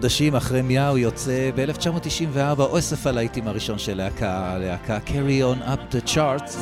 חודשים 0.08 0.36
אחרי 0.36 0.62
מיהו 0.62 0.98
יוצא 0.98 1.50
ב-1994 1.54 2.60
אוסף 2.60 3.06
הלהיטים 3.06 3.48
הראשון 3.48 3.78
של 3.78 3.96
להקה, 3.96 4.52
הלהקה 4.54 4.98
Carry 5.06 5.56
On 5.56 5.68
Up 5.68 5.94
the 5.94 6.08
Charts. 6.14 6.56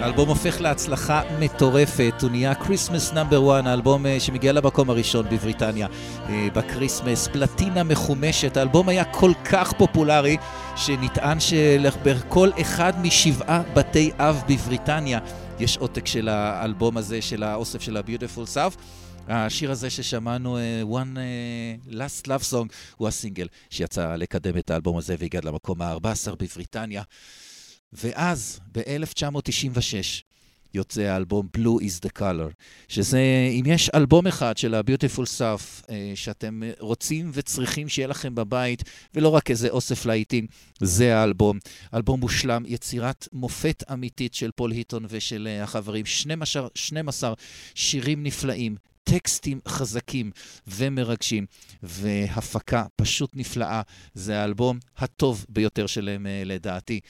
האלבום 0.00 0.28
הופך 0.28 0.60
להצלחה 0.60 1.22
מטורפת, 1.40 2.14
הוא 2.22 2.30
נהיה 2.30 2.54
כריסמס 2.54 3.12
נאמבר 3.12 3.58
1, 3.58 3.66
האלבום 3.66 4.06
אה, 4.06 4.20
שמגיע 4.20 4.52
למקום 4.52 4.90
הראשון 4.90 5.26
בבריטניה 5.30 5.86
אה, 6.28 6.48
בקריסמס, 6.54 7.28
פלטינה 7.28 7.82
מחומשת, 7.82 8.56
האלבום 8.56 8.88
היה 8.88 9.04
כל 9.04 9.32
כך 9.44 9.72
פופולרי 9.72 10.36
שנטען 10.76 11.40
שבכל 11.40 12.50
אחד 12.60 12.92
משבעה 13.02 13.62
בתי 13.74 14.10
אב 14.18 14.42
בבריטניה 14.48 15.18
יש 15.58 15.76
עותק 15.76 16.06
של 16.06 16.28
האלבום 16.28 16.96
הזה, 16.96 17.22
של 17.22 17.42
האוסף 17.42 17.82
של 17.82 17.96
ה-Beautiful 17.96 18.54
South. 18.54 18.76
השיר 19.28 19.70
הזה 19.70 19.90
ששמענו, 19.90 20.58
אה, 20.58 20.82
One 20.90 21.18
אה, 21.18 21.74
Last 21.90 22.26
Love 22.26 22.52
Song, 22.52 22.68
הוא 22.96 23.08
הסינגל 23.08 23.46
שיצא 23.70 24.16
לקדם 24.16 24.58
את 24.58 24.70
האלבום 24.70 24.98
הזה 24.98 25.16
והגיע 25.18 25.40
למקום 25.44 25.82
ה-14 25.82 26.34
בבריטניה. 26.38 27.02
ואז, 27.92 28.60
ב-1996, 28.72 30.22
יוצא 30.74 31.02
האלבום 31.02 31.48
Blue 31.56 31.82
is 31.82 32.06
the 32.06 32.18
Color, 32.18 32.52
שזה, 32.88 33.20
אם 33.50 33.64
יש 33.66 33.90
אלבום 33.94 34.26
אחד 34.26 34.56
של 34.56 34.74
ה-Beautiful 34.74 35.38
South 35.38 35.90
אה, 35.90 36.12
שאתם 36.14 36.62
רוצים 36.78 37.30
וצריכים 37.34 37.88
שיהיה 37.88 38.08
לכם 38.08 38.34
בבית, 38.34 38.82
ולא 39.14 39.28
רק 39.28 39.50
איזה 39.50 39.68
אוסף 39.68 40.06
להיטים, 40.06 40.46
זה 40.80 41.16
האלבום. 41.16 41.58
אלבום 41.94 42.20
מושלם, 42.20 42.62
יצירת 42.66 43.28
מופת 43.32 43.84
אמיתית 43.92 44.34
של 44.34 44.50
פול 44.50 44.70
היטון 44.70 45.06
ושל 45.08 45.48
החברים, 45.62 46.06
12, 46.06 46.68
12 46.74 47.34
שירים 47.74 48.22
נפלאים. 48.22 48.91
טקסטים 49.04 49.60
חזקים 49.68 50.30
ומרגשים, 50.66 51.46
והפקה 51.82 52.84
פשוט 52.96 53.30
נפלאה. 53.34 53.82
זה 54.14 54.40
האלבום 54.40 54.78
הטוב 54.96 55.46
ביותר 55.48 55.86
שלהם 55.86 56.26
אה, 56.26 56.42
לדעתי. 56.44 57.00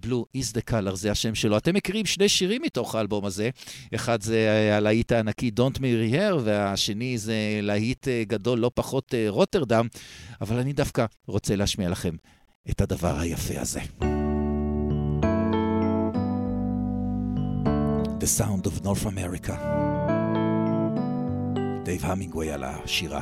בלו 0.00 0.26
is 0.36 0.56
the 0.56 0.70
color, 0.70 0.94
זה 0.94 1.10
השם 1.10 1.34
שלו. 1.34 1.56
אתם 1.56 1.74
מכירים 1.74 2.06
שני 2.06 2.28
שירים 2.28 2.62
מתוך 2.62 2.94
האלבום 2.94 3.24
הזה. 3.24 3.50
אחד 3.94 4.22
זה 4.22 4.70
הלהיט 4.76 5.12
הענקי 5.12 5.50
Don't 5.60 5.78
Marry 5.78 6.14
Her, 6.14 6.34
והשני 6.44 7.18
זה 7.18 7.34
להיט 7.62 8.08
אה, 8.08 8.22
גדול 8.26 8.58
לא 8.58 8.70
פחות 8.74 9.14
אה, 9.14 9.26
רוטרדם, 9.28 9.86
אבל 10.40 10.58
אני 10.58 10.72
דווקא 10.72 11.06
רוצה 11.26 11.56
להשמיע 11.56 11.88
לכם 11.88 12.14
את 12.70 12.80
הדבר 12.80 13.18
היפה 13.18 13.60
הזה. 13.60 13.80
The 18.20 18.28
Sound 18.38 18.66
of 18.66 18.84
North 18.84 19.04
America. 19.04 19.85
דייב 21.85 22.05
המינגווי 22.05 22.51
על 22.51 22.63
השירה. 22.63 23.21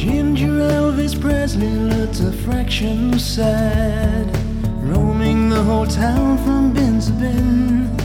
Ginger 0.00 0.56
Elvis 0.78 1.14
Presley 1.22 1.74
looked 1.90 2.20
a 2.20 2.32
fraction 2.44 3.18
sad, 3.18 4.11
the 5.85 5.91
town 5.91 6.37
from 6.37 6.71
bin 6.71 6.99
to 7.01 7.11
bin. 7.13 7.97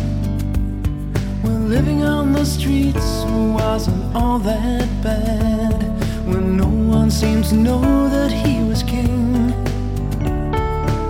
Well, 1.44 1.60
living 1.76 2.02
on 2.02 2.32
the 2.32 2.44
streets 2.44 3.24
wasn't 3.58 4.16
all 4.16 4.38
that 4.40 4.88
bad 5.02 5.82
when 6.26 6.56
no 6.56 6.66
one 6.66 7.08
seemed 7.10 7.44
to 7.46 7.54
know 7.54 8.08
that 8.08 8.32
he 8.32 8.64
was 8.64 8.82
king. 8.82 9.48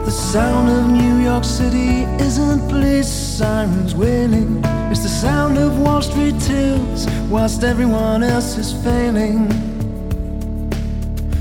The 0.04 0.10
sound 0.10 0.68
of 0.68 0.90
New 0.90 1.24
York 1.24 1.44
City 1.44 2.02
isn't 2.22 2.68
police 2.68 3.08
sirens 3.08 3.94
wailing, 3.94 4.60
it's 4.90 5.02
the 5.02 5.08
sound 5.08 5.56
of 5.56 5.78
Wall 5.78 6.02
Street 6.02 6.38
tills 6.38 7.06
whilst 7.30 7.64
everyone 7.64 8.22
else 8.22 8.58
is 8.58 8.72
failing. 8.84 9.48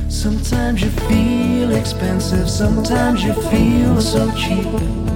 Sometimes 0.09 0.81
you 0.81 0.89
feel 1.09 1.71
expensive, 1.75 2.49
sometimes 2.49 3.23
you 3.25 3.33
feel 3.51 3.99
so 3.99 4.31
cheap. 4.31 5.06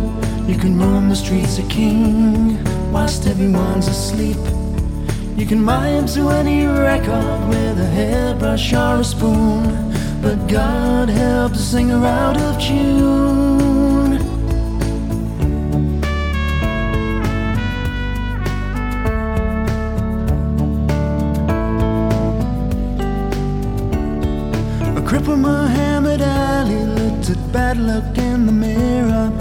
You 0.47 0.57
can 0.57 0.79
roam 0.79 1.09
the 1.09 1.15
streets 1.15 1.57
a 1.59 1.63
king 1.63 2.57
whilst 2.91 3.25
everyone's 3.27 3.87
asleep. 3.87 4.37
You 5.37 5.45
can 5.45 5.63
mime 5.63 6.05
to 6.07 6.29
any 6.29 6.65
record 6.67 7.49
with 7.49 7.79
a 7.79 7.85
hairbrush 7.85 8.73
or 8.73 8.97
a 8.97 9.03
spoon. 9.03 9.91
But 10.21 10.47
God 10.47 11.09
help 11.09 11.53
the 11.53 11.57
singer 11.57 12.05
out 12.05 12.37
of 12.37 12.61
tune. 12.61 14.17
A 24.95 25.01
cripple 25.01 25.39
Muhammad 25.39 26.21
Ali 26.21 26.83
looked 26.85 27.29
at 27.31 27.51
bad 27.51 27.77
luck 27.77 28.17
in 28.17 28.45
the 28.45 28.51
mirror. 28.51 29.40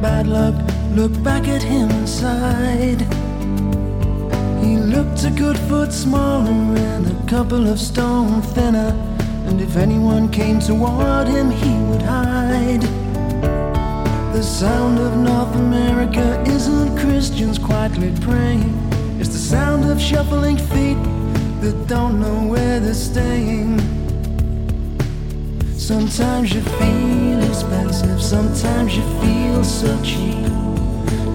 Bad 0.00 0.28
luck 0.28 0.54
looked 0.94 1.20
back 1.24 1.48
at 1.48 1.60
him 1.60 1.90
inside. 1.90 3.00
He 4.62 4.76
looked 4.76 5.24
a 5.24 5.30
good 5.30 5.58
foot 5.58 5.92
smaller 5.92 6.50
and 6.50 7.06
a 7.06 7.26
couple 7.26 7.66
of 7.66 7.80
stone 7.80 8.40
thinner. 8.40 8.92
And 9.46 9.60
if 9.60 9.76
anyone 9.76 10.28
came 10.28 10.60
toward 10.60 11.26
him, 11.26 11.50
he 11.50 11.74
would 11.90 12.02
hide. 12.02 12.82
The 14.32 14.42
sound 14.42 15.00
of 15.00 15.16
North 15.16 15.56
America 15.56 16.44
isn't 16.46 16.96
Christians 16.96 17.58
quietly 17.58 18.14
praying. 18.20 18.72
It's 19.18 19.30
the 19.30 19.38
sound 19.38 19.90
of 19.90 20.00
shuffling 20.00 20.58
feet 20.58 21.02
that 21.60 21.86
don't 21.88 22.20
know 22.20 22.46
where 22.46 22.78
they're 22.78 22.94
staying. 22.94 23.97
Sometimes 25.88 26.52
you 26.52 26.60
feel 26.60 27.42
expensive, 27.42 28.20
sometimes 28.22 28.94
you 28.94 29.02
feel 29.22 29.64
so 29.64 29.88
cheap. 30.02 30.36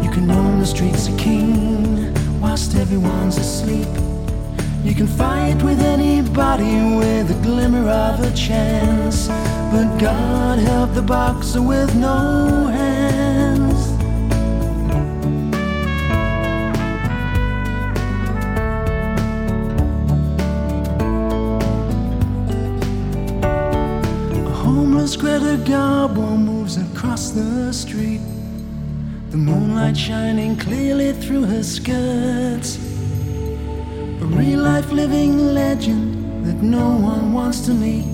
You 0.04 0.12
can 0.12 0.28
roam 0.28 0.60
the 0.60 0.66
streets 0.68 1.08
a 1.08 1.18
king 1.18 2.14
whilst 2.40 2.76
everyone's 2.76 3.40
asleep. 3.40 3.88
You 4.84 4.94
can 4.94 5.08
fight 5.08 5.60
with 5.64 5.82
anybody 5.82 6.76
with 6.96 7.32
a 7.32 7.40
glimmer 7.42 7.90
of 7.90 8.20
a 8.20 8.32
chance. 8.36 9.28
But 9.72 9.98
God 9.98 10.60
help 10.60 10.94
the 10.94 11.02
boxer 11.02 11.64
with 11.64 11.96
no 11.96 12.68
hands. 12.68 12.93
Garbo 25.58 26.38
moves 26.38 26.78
across 26.78 27.32
the 27.32 27.72
street. 27.72 28.22
The 29.30 29.38
moonlight 29.38 29.96
shining 29.96 30.58
clearly 30.58 31.14
through 31.14 31.46
her 31.46 31.64
skirts. 31.64 32.78
A 34.22 34.26
real 34.26 34.62
life 34.62 34.92
living 34.92 35.54
legend 35.54 36.46
that 36.46 36.62
no 36.62 36.90
one 36.98 37.34
wants 37.34 37.62
to 37.68 37.74
meet. 37.74 38.06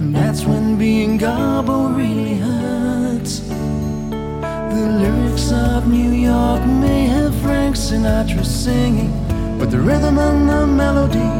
And 0.00 0.14
that's 0.14 0.44
when 0.44 0.78
being 0.78 1.18
Garbo 1.18 1.96
really 1.96 2.34
hurts. 2.34 3.40
The 3.40 4.86
lyrics 5.02 5.52
of 5.52 5.88
New 5.88 6.12
York 6.12 6.64
may 6.66 7.06
have 7.06 7.34
Frank 7.40 7.76
Sinatra 7.76 8.44
singing, 8.44 9.12
but 9.58 9.70
the 9.70 9.80
rhythm 9.80 10.18
and 10.18 10.48
the 10.48 10.66
melody 10.66 11.30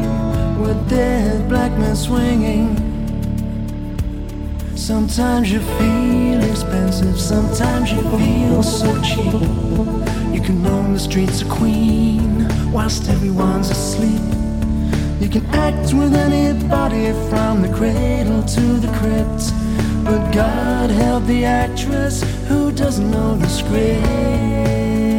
were 0.59 0.75
dead 0.87 1.47
black 1.47 1.71
men 1.79 1.95
swinging. 1.95 2.88
Sometimes 4.89 5.51
you 5.51 5.59
feel 5.59 6.43
expensive, 6.49 7.21
sometimes 7.21 7.91
you 7.91 8.01
feel 8.17 8.63
so 8.63 8.91
cheap. 9.03 9.33
You 10.33 10.41
can 10.41 10.63
roam 10.63 10.93
the 10.93 10.99
streets 10.99 11.43
of 11.43 11.49
Queen 11.49 12.47
whilst 12.71 13.07
everyone's 13.07 13.69
asleep. 13.69 14.19
You 15.21 15.29
can 15.29 15.45
act 15.53 15.93
with 15.93 16.15
anybody 16.15 17.13
from 17.29 17.61
the 17.61 17.71
cradle 17.71 18.41
to 18.41 18.61
the 18.79 18.91
crypt. 18.97 19.53
But 20.05 20.31
God 20.33 20.89
help 20.89 21.23
the 21.27 21.45
actress 21.45 22.23
who 22.47 22.71
doesn't 22.71 23.11
know 23.11 23.35
the 23.35 23.47
script. 23.47 25.18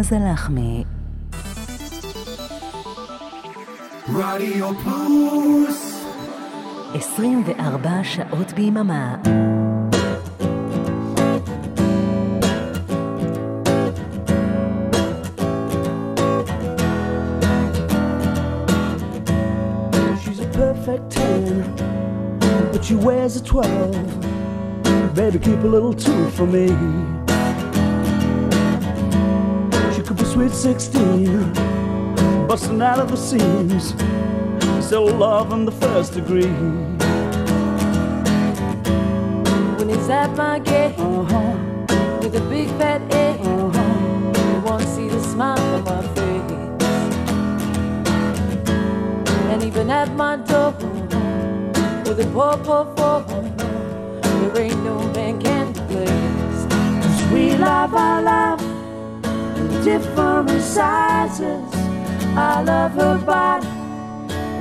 בועז 0.00 0.12
הלחמי. 0.12 0.84
רדיו 4.14 4.70
פלוס 4.74 6.04
24 6.94 8.04
שעות 8.04 8.52
ביממה. 8.52 9.16
She's 20.22 20.40
a 20.40 20.48
perfect 20.58 21.10
10, 21.10 21.62
but 22.72 22.84
she 22.84 22.94
wears 22.94 23.36
a 23.36 23.44
12. 23.44 25.14
Baby, 25.14 25.38
keep 25.38 25.60
a 25.62 25.70
little 25.76 25.94
two 25.94 26.22
for 26.36 26.46
me. 26.46 27.19
Sweet 30.49 30.53
16, 30.53 31.53
busting 32.47 32.81
out 32.81 32.97
of 32.97 33.11
the 33.11 33.17
seams. 33.17 33.93
Still 34.83 35.05
loving 35.05 35.65
the 35.65 35.71
first 35.71 36.13
degree. 36.13 36.51
When 39.77 39.89
he's 39.89 40.09
at 40.09 40.35
my 40.35 40.57
gate 40.57 40.95
Uh 40.97 41.23
huh, 41.23 41.55
with 42.21 42.35
a 42.35 42.41
big 42.49 42.69
fat 42.79 43.01
A, 43.13 43.37
uh 43.39 43.69
huh. 43.69 44.53
you 44.53 44.61
won't 44.61 44.87
see 44.87 45.07
the 45.09 45.21
smile 45.21 45.59
on 45.59 45.83
my 45.83 46.01
face. 46.15 46.85
And 49.51 49.63
even 49.63 49.91
at 49.91 50.11
my 50.15 50.37
door 50.37 50.71
with 52.05 52.19
a 52.19 52.27
poor, 52.33 52.57
poor, 52.65 52.85
poor, 52.95 53.21
there 54.21 54.63
ain't 54.63 54.83
no 54.83 54.97
man 55.13 55.39
can 55.39 55.67
replace. 55.69 57.31
We 57.31 57.55
love 57.57 57.93
our 57.93 58.21
love 58.23 58.60
different 59.83 60.61
sizes. 60.61 61.73
I 62.35 62.61
love 62.63 62.91
her 62.93 63.17
body, 63.25 63.67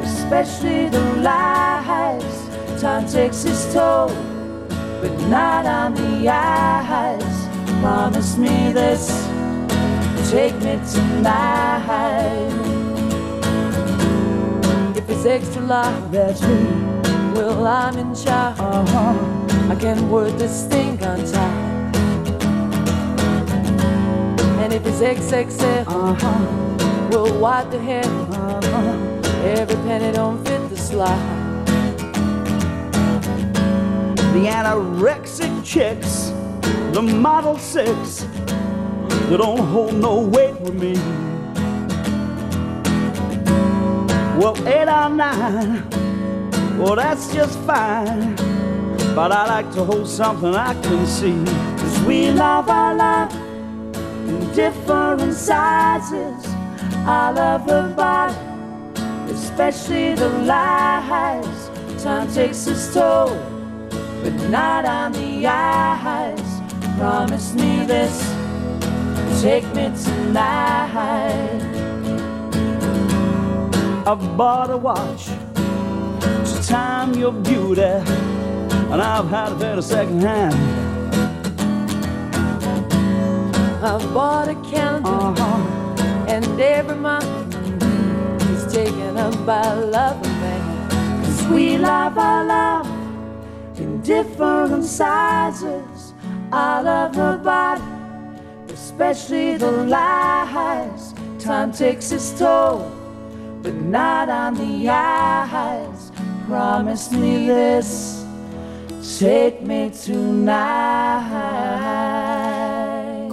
especially 0.02 0.88
the 0.88 1.00
lies. 1.22 2.80
Time 2.80 3.06
takes 3.06 3.44
its 3.44 3.72
toll, 3.72 4.08
but 5.00 5.12
not 5.28 5.66
on 5.66 5.94
the 5.94 6.28
eyes. 6.28 7.48
Promise 7.82 8.36
me 8.38 8.72
this, 8.72 9.08
take 10.30 10.54
me 10.56 10.78
tonight. 10.92 12.50
If 14.96 15.08
it's 15.10 15.26
extra 15.26 15.62
large, 15.62 16.10
That's 16.10 16.40
me. 16.42 16.64
well, 17.34 17.66
I'm 17.66 17.98
in 17.98 18.14
charge. 18.14 18.58
I 18.58 19.76
can't 19.78 20.02
work 20.10 20.36
this 20.38 20.64
thing 20.66 21.02
on 21.04 21.24
top. 21.24 21.59
If 24.80 24.86
it's 24.86 25.32
XXL, 25.32 25.84
Uh 25.86 26.14
huh. 26.14 27.08
we'll 27.10 27.38
wipe 27.38 27.70
the 27.70 27.78
hell? 27.78 28.32
Uh 28.32 28.60
huh. 28.62 29.44
Every 29.44 29.76
penny 29.76 30.12
don't 30.12 30.42
fit 30.46 30.68
the 30.70 30.76
slot. 30.76 31.18
The 34.34 34.46
anorexic 34.46 35.64
chicks, 35.64 36.32
the 36.94 37.02
model 37.02 37.58
six, 37.58 38.26
they 39.28 39.36
don't 39.36 39.58
hold 39.66 39.94
no 39.94 40.20
weight 40.20 40.58
with 40.60 40.74
me. 40.74 40.94
Well, 44.38 44.56
eight 44.66 44.88
or 44.88 45.08
nine, 45.10 45.88
well, 46.78 46.96
that's 46.96 47.32
just 47.34 47.58
fine. 47.60 48.34
But 49.14 49.32
I 49.32 49.46
like 49.46 49.72
to 49.74 49.84
hold 49.84 50.08
something 50.08 50.54
I 50.54 50.72
can 50.82 51.06
see. 51.06 51.44
Cause 51.80 52.00
we 52.04 52.30
love 52.30 52.70
our 52.70 52.94
in 52.94 53.39
different 54.60 55.32
sizes. 55.32 56.44
I 57.06 57.32
love 57.32 57.62
her 57.70 57.88
body, 57.94 58.36
especially 59.32 60.14
the 60.14 60.28
lies. 60.50 61.70
Time 62.02 62.28
takes 62.32 62.66
its 62.66 62.92
toll 62.92 63.30
but 64.22 64.34
not 64.50 64.84
on 64.84 65.12
the 65.12 65.46
eyes. 65.46 66.50
Promise 66.98 67.54
me 67.54 67.86
this, 67.86 68.16
take 69.40 69.66
me 69.74 69.86
tonight. 70.04 71.60
I 74.06 74.14
bought 74.36 74.70
a 74.70 74.76
watch 74.76 75.24
to 76.50 76.62
time 76.66 77.14
your 77.14 77.32
beauty, 77.32 77.94
and 78.92 79.00
I've 79.00 79.28
had 79.28 79.52
it 79.52 79.62
at 79.62 79.84
second 79.84 80.20
hand. 80.20 80.79
I've 83.82 84.12
bought 84.12 84.48
a 84.48 84.54
calendar, 84.70 85.08
Uh-huh. 85.08 86.26
and 86.28 86.60
every 86.60 86.96
month 86.96 87.24
is 88.52 88.70
taken 88.70 89.16
up 89.16 89.34
by 89.46 89.62
a 89.64 89.76
lover 89.86 90.28
man. 90.42 90.62
Cause 91.24 91.48
we 91.48 91.78
love 91.78 92.18
our 92.18 92.44
love 92.44 92.86
in 93.78 94.02
different 94.02 94.84
sizes. 94.84 96.12
I 96.52 96.82
love 96.82 97.14
her 97.14 97.38
body, 97.38 97.82
especially 98.68 99.56
the 99.56 99.70
lies. 99.72 101.14
Time 101.38 101.72
takes 101.72 102.12
its 102.12 102.38
toll, 102.38 102.90
but 103.62 103.74
not 103.74 104.28
on 104.28 104.56
the 104.56 104.90
eyes. 104.90 106.12
Promise 106.46 107.12
me 107.12 107.46
this, 107.46 108.26
take 109.18 109.62
me 109.62 109.88
tonight. 109.88 111.30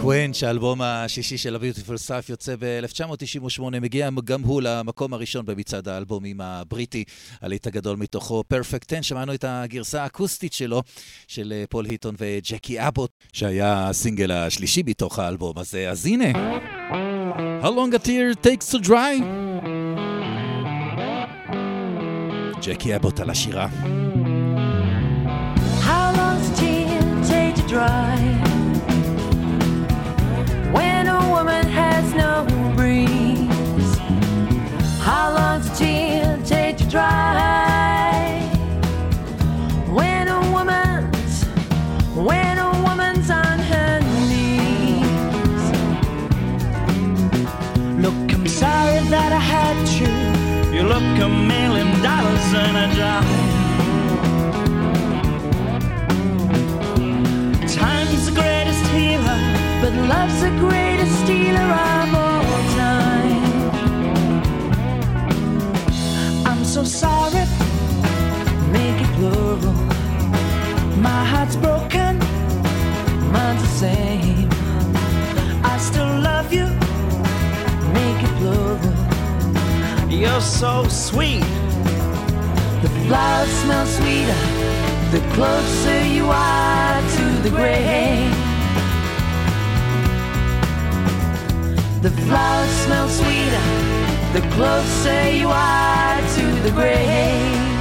קווין, 0.02 0.34
שהאלבום 0.34 0.82
השישי 0.82 1.38
של 1.38 1.56
הביוטיפול 1.56 1.98
סאף 1.98 2.30
יוצא 2.30 2.56
ב-1998, 2.60 3.62
מגיע 3.82 4.10
גם 4.24 4.41
הוא 4.41 4.62
למקום 4.62 5.14
הראשון 5.14 5.45
במצעד 5.45 5.88
האלבומים 5.88 6.41
הבריטי, 6.41 7.04
הליט 7.41 7.68
הגדול 7.68 7.98
מתוכו, 7.98 8.43
פרפקט 8.48 8.93
10, 8.93 9.02
שמענו 9.02 9.34
את 9.34 9.45
הגרסה 9.48 10.04
האקוסטית 10.04 10.54
שלו, 10.54 10.84
של 11.28 11.54
אה, 11.56 11.64
פול 11.70 11.86
היטון 11.86 12.16
וג'קי 12.20 12.88
אבוט, 12.88 13.12
שהיה 13.34 13.89
הסינגל 13.89 14.32
השלישי 14.32 14.84
מתוך 14.86 15.20
האלבום 15.20 15.58
הזה, 15.58 15.89
אז 15.89 16.06
הנה, 16.06 16.32
How 17.64 17.72
long 17.72 17.93
a 17.93 18.00
tear 18.00 18.34
takes 18.34 18.68
to 18.70 18.80
dry? 18.80 19.16
ג'קי 22.62 22.95
אבוט 22.95 23.20
על 23.20 23.30
השירה. 23.30 23.68
How 25.82 26.08
long's 26.18 26.50
a 26.50 26.62
tear 26.62 27.02
take 27.30 27.56
to 27.56 27.68
dry? 27.74 28.16
Love's 60.08 60.41
the 60.41 60.49
greatest 60.60 61.14
stealer 61.24 61.70
of 61.91 62.14
all 62.16 62.62
time. 62.76 63.43
I'm 66.45 66.64
so 66.64 66.84
sorry. 66.84 67.45
Make 68.72 69.01
it 69.05 69.12
plural. 69.18 69.74
My 71.08 71.24
heart's 71.32 71.58
broken. 71.58 72.20
Mine's 73.34 73.62
the 73.62 73.74
same. 73.86 74.49
I 75.64 75.78
still 75.78 76.14
love 76.30 76.53
you. 76.53 76.68
Make 77.97 78.22
it 78.28 78.34
plural. 78.39 78.93
You're 80.10 80.41
so 80.41 80.88
sweet. 80.88 81.45
The 82.82 82.89
flowers 83.05 83.49
smell 83.62 83.86
sweeter 83.86 84.58
the 85.12 85.22
closer 85.34 86.05
you 86.05 86.26
are 86.26 87.01
to 87.16 87.26
the 87.43 87.49
grave. 87.49 88.47
The 92.02 92.12
flowers 92.12 92.70
smell 92.86 93.10
sweeter 93.10 93.88
the 94.34 94.41
closer 94.52 95.32
you 95.32 95.48
are 95.48 96.22
to 96.36 96.45
the 96.62 96.72
grave. 96.72 97.76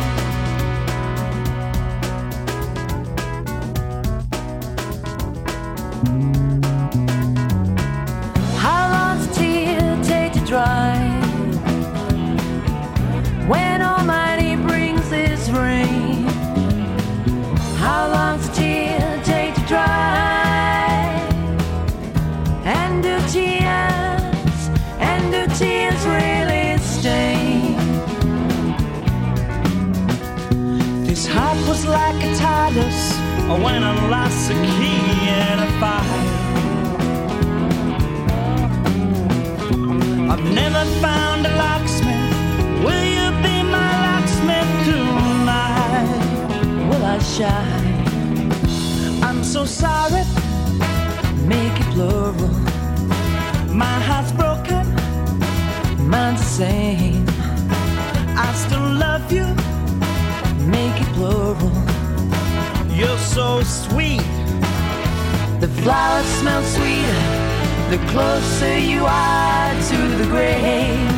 When 33.49 33.84
I 33.84 34.09
lost 34.09 34.49
the 34.49 34.55
key 34.55 35.01
in 35.28 35.59
a 35.59 35.70
fire. 35.80 36.22
I've 40.30 40.44
never 40.53 40.84
found 41.01 41.47
a 41.47 41.57
locksmith. 41.57 42.84
Will 42.84 43.05
you 43.16 43.30
be 43.47 43.62
my 43.62 43.92
locksmith 44.07 44.72
tonight? 44.84 46.09
Will 46.88 47.05
I 47.05 47.18
shine? 47.18 48.53
I'm 49.22 49.42
so 49.44 49.64
sorry. 49.64 50.24
Make 51.47 51.80
it 51.80 51.88
plural. 51.94 52.51
My 53.72 53.99
heart's 54.09 54.32
broken. 54.32 54.84
Mine's 56.11 56.40
the 56.40 56.47
same. 56.47 57.24
I 58.36 58.53
still 58.55 58.88
love 59.05 59.32
you. 59.32 59.47
Make 60.68 61.01
it 61.01 61.09
plural. 61.14 61.86
You're 62.97 63.18
so 63.18 63.62
sweet. 63.62 64.24
The 65.61 65.68
flowers 65.82 66.24
smell 66.40 66.62
sweeter 66.64 67.22
the 67.90 67.99
closer 68.11 68.78
you 68.78 69.05
are 69.05 69.72
to 69.90 69.99
the 70.16 70.24
grave. 70.24 71.12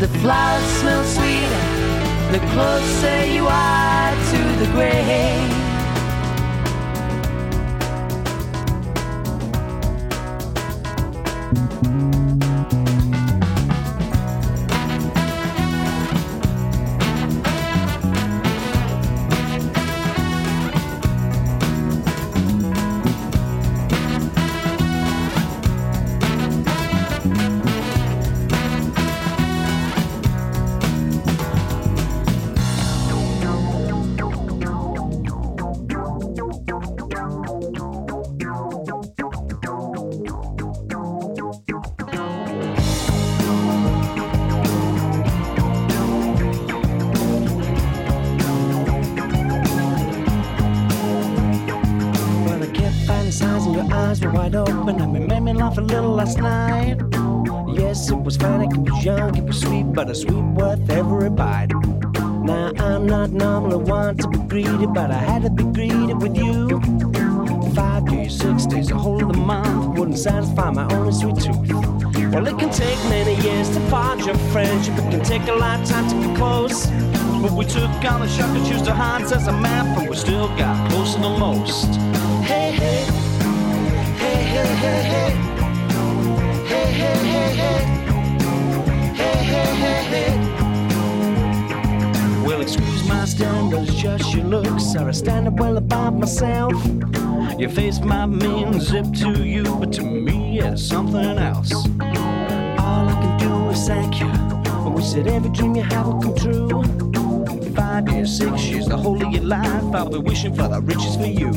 The 0.00 0.08
flowers 0.08 0.64
smell 0.80 1.04
sweeter 1.04 1.66
the 2.32 2.40
closer 2.54 3.26
you 3.26 3.46
are 3.46 4.14
to 4.30 4.64
the 4.64 4.72
grave. 4.72 5.65
But 60.06 60.12
a 60.12 60.20
sweet 60.20 60.44
worth 60.54 60.90
every 60.90 61.30
bite. 61.30 61.72
Now 62.44 62.70
I'm 62.78 63.06
not 63.06 63.30
normally 63.30 63.76
one 63.76 64.16
to 64.18 64.28
be 64.28 64.38
greedy, 64.38 64.86
but 64.86 65.10
I 65.10 65.18
had 65.18 65.42
to 65.42 65.50
be 65.50 65.64
greedy 65.64 66.14
with 66.14 66.36
you. 66.36 66.80
Five 67.74 68.06
days, 68.06 68.38
six 68.38 68.66
days, 68.66 68.90
a 68.92 68.96
whole 68.96 69.20
of 69.20 69.32
the 69.32 69.38
month 69.38 69.98
wouldn't 69.98 70.18
satisfy 70.18 70.70
my 70.70 70.86
only 70.94 71.12
sweet 71.12 71.36
tooth. 71.36 71.56
Well, 72.32 72.46
it 72.46 72.56
can 72.58 72.70
take 72.70 72.98
many 73.10 73.34
years 73.42 73.68
to 73.70 73.80
forge 73.90 74.26
a 74.26 74.38
friendship, 74.52 74.94
it 74.96 75.10
can 75.10 75.24
take 75.24 75.48
a 75.48 75.54
lifetime 75.54 76.08
to 76.08 76.14
get 76.14 76.36
close. 76.36 76.86
But 77.42 77.52
we 77.52 77.64
took 77.64 77.90
on 78.04 78.20
the 78.20 78.28
shock 78.28 78.54
and 78.56 78.66
used 78.66 78.86
our 78.88 78.94
hearts 78.94 79.32
as 79.32 79.48
a 79.48 79.52
map, 79.52 79.98
and 79.98 80.08
we 80.08 80.16
still 80.16 80.48
got 80.56 80.90
closer 80.90 81.18
the 81.18 81.30
most. 81.30 81.86
Hey, 82.44 82.70
hey, 82.70 83.04
hey, 84.18 84.42
hey, 84.54 84.74
hey, 84.82 85.02
hey, 85.02 85.45
a 95.04 95.12
standard 95.12 95.58
well 95.58 95.76
above 95.76 96.18
myself. 96.18 96.72
Your 97.58 97.68
face 97.68 98.00
might 98.00 98.26
mean 98.26 98.80
zip 98.80 99.06
to 99.16 99.44
you, 99.44 99.62
but 99.76 99.92
to 99.94 100.02
me 100.02 100.60
it's 100.60 100.82
something 100.82 101.38
else. 101.38 101.72
All 101.74 103.08
I 103.08 103.16
can 103.20 103.38
do 103.38 103.70
is 103.70 103.86
thank 103.86 104.20
you. 104.20 104.26
I 104.26 104.88
wish 104.88 105.10
that 105.12 105.26
every 105.26 105.50
dream 105.50 105.76
you 105.76 105.82
have 105.82 106.06
will 106.06 106.20
come 106.20 106.34
true. 106.34 106.82
Five 107.74 108.08
years, 108.08 108.36
six 108.38 108.64
years, 108.64 108.86
the 108.86 108.96
whole 108.96 109.22
of 109.24 109.32
your 109.32 109.44
life, 109.44 109.94
I'll 109.94 110.08
be 110.08 110.18
wishing 110.18 110.54
for 110.54 110.68
the 110.68 110.80
riches 110.80 111.16
for 111.16 111.26
you. 111.26 111.50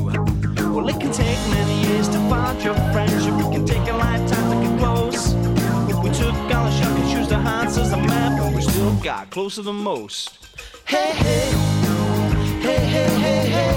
Well, 0.74 0.88
it 0.90 1.00
can 1.00 1.12
take 1.12 1.40
many 1.50 1.88
years 1.88 2.08
to 2.10 2.18
find 2.30 2.62
your 2.62 2.76
friendship. 2.92 3.34
It 3.36 3.52
can 3.54 3.66
take 3.66 3.88
a 3.90 3.96
lifetime 3.96 4.52
to 4.52 4.68
get 4.68 4.80
close. 4.80 5.34
We 6.04 6.10
took 6.12 6.34
all 6.56 6.70
the 6.70 6.98
and 6.98 7.10
used 7.10 7.32
our 7.32 7.42
hearts 7.42 7.78
as 7.78 7.92
a 7.94 7.98
map, 7.98 8.42
and 8.42 8.56
we 8.56 8.62
still 8.62 8.94
got 8.96 9.30
closer 9.30 9.62
than 9.62 9.78
most. 9.78 10.38
Hey, 10.86 11.12
hey, 11.14 11.79
Hey, 12.62 12.86
hey, 12.86 13.10
hey, 13.24 13.50
hey. 13.50 13.74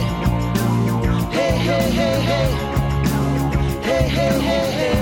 Hey, 1.30 1.52
hey, 1.56 1.90
hey, 1.90 2.20
hey. 2.20 2.48
Hey, 3.82 4.08
hey, 4.08 4.40
hey, 4.40 4.66
hey. 4.78 4.98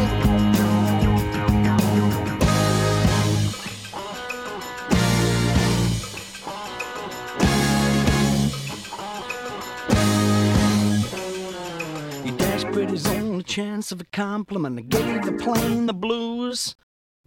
Your 12.25 12.37
desperate 12.37 12.91
is 12.91 13.07
only 13.07 13.43
chance 13.45 13.93
of 13.93 14.01
a 14.01 14.05
compliment. 14.13 14.79
I 14.79 14.83
gave 14.83 15.23
the 15.23 15.33
plane 15.33 15.87
the 15.87 15.95
blues. 15.95 16.77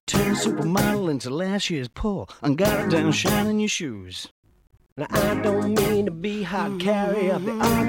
Turned 0.06 0.38
supermodel 0.38 1.10
into 1.10 1.30
last 1.30 1.70
year's 1.70 1.88
poor. 1.88 2.28
And 2.42 2.58
got 2.58 2.80
it 2.80 2.90
down 2.92 3.12
shining 3.12 3.60
your 3.60 3.70
shoes. 3.70 4.28
Now 4.96 5.08
I 5.10 5.42
don't 5.42 5.74
mean 5.74 6.06
to 6.06 6.12
be 6.12 6.44
hot 6.44 6.80
carrier 6.80 7.34
of 7.34 7.44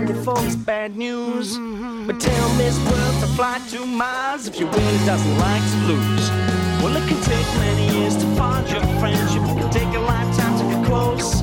the 0.09 0.15
folks 0.25 0.57
bad 0.57 0.97
news, 0.97 1.59
but 2.07 2.19
tell 2.19 2.55
Miss 2.55 2.79
World 2.79 3.21
to 3.21 3.27
fly 3.37 3.61
to 3.73 3.85
Mars 3.85 4.49
if 4.49 4.59
your 4.59 4.71
really 4.71 5.05
doesn't 5.05 5.39
like 5.39 5.61
to 5.61 5.77
lose. 5.85 6.31
Well, 6.81 6.97
it 6.97 7.07
can 7.07 7.21
take 7.21 7.47
many 7.61 7.99
years 7.99 8.17
to 8.17 8.25
forge 8.37 8.73
your 8.73 8.81
friendship. 8.99 9.43
It 9.43 9.61
can 9.61 9.71
take 9.71 9.95
a 9.95 9.99
lifetime 10.01 10.57
to 10.57 10.65
get 10.65 10.87
close. 10.87 11.43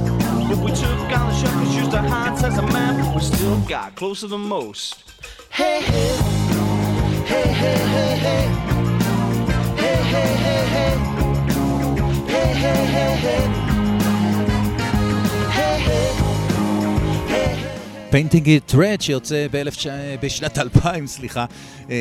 If 0.50 0.58
we 0.58 0.72
took 0.72 0.98
on 1.16 1.30
the 1.30 1.36
shuttles, 1.36 1.76
used 1.76 1.94
our 1.94 2.08
hearts 2.08 2.44
as 2.44 2.58
a 2.58 2.64
map, 2.64 3.16
we 3.16 3.22
still 3.22 3.60
got 3.68 3.96
closer 3.96 4.26
than 4.26 4.42
most. 4.42 5.04
Hey, 5.52 5.82
hey, 5.82 6.18
hey, 7.28 7.54
hey, 7.54 7.78
hey, 7.84 8.18
hey, 8.18 8.48
hey, 9.78 10.02
hey, 10.10 10.36
hey, 10.42 10.66
hey, 10.66 10.98
hey, 12.26 12.54
hey, 12.54 12.86
hey, 12.86 13.16
hey. 13.16 13.71
פיינטינג 18.12 18.48
איט 18.48 18.76
רד 18.76 19.02
שיוצא 19.02 19.48
בשנת 20.22 20.58
2000, 20.58 21.08
סליחה, 21.08 21.46
אה, 21.90 21.96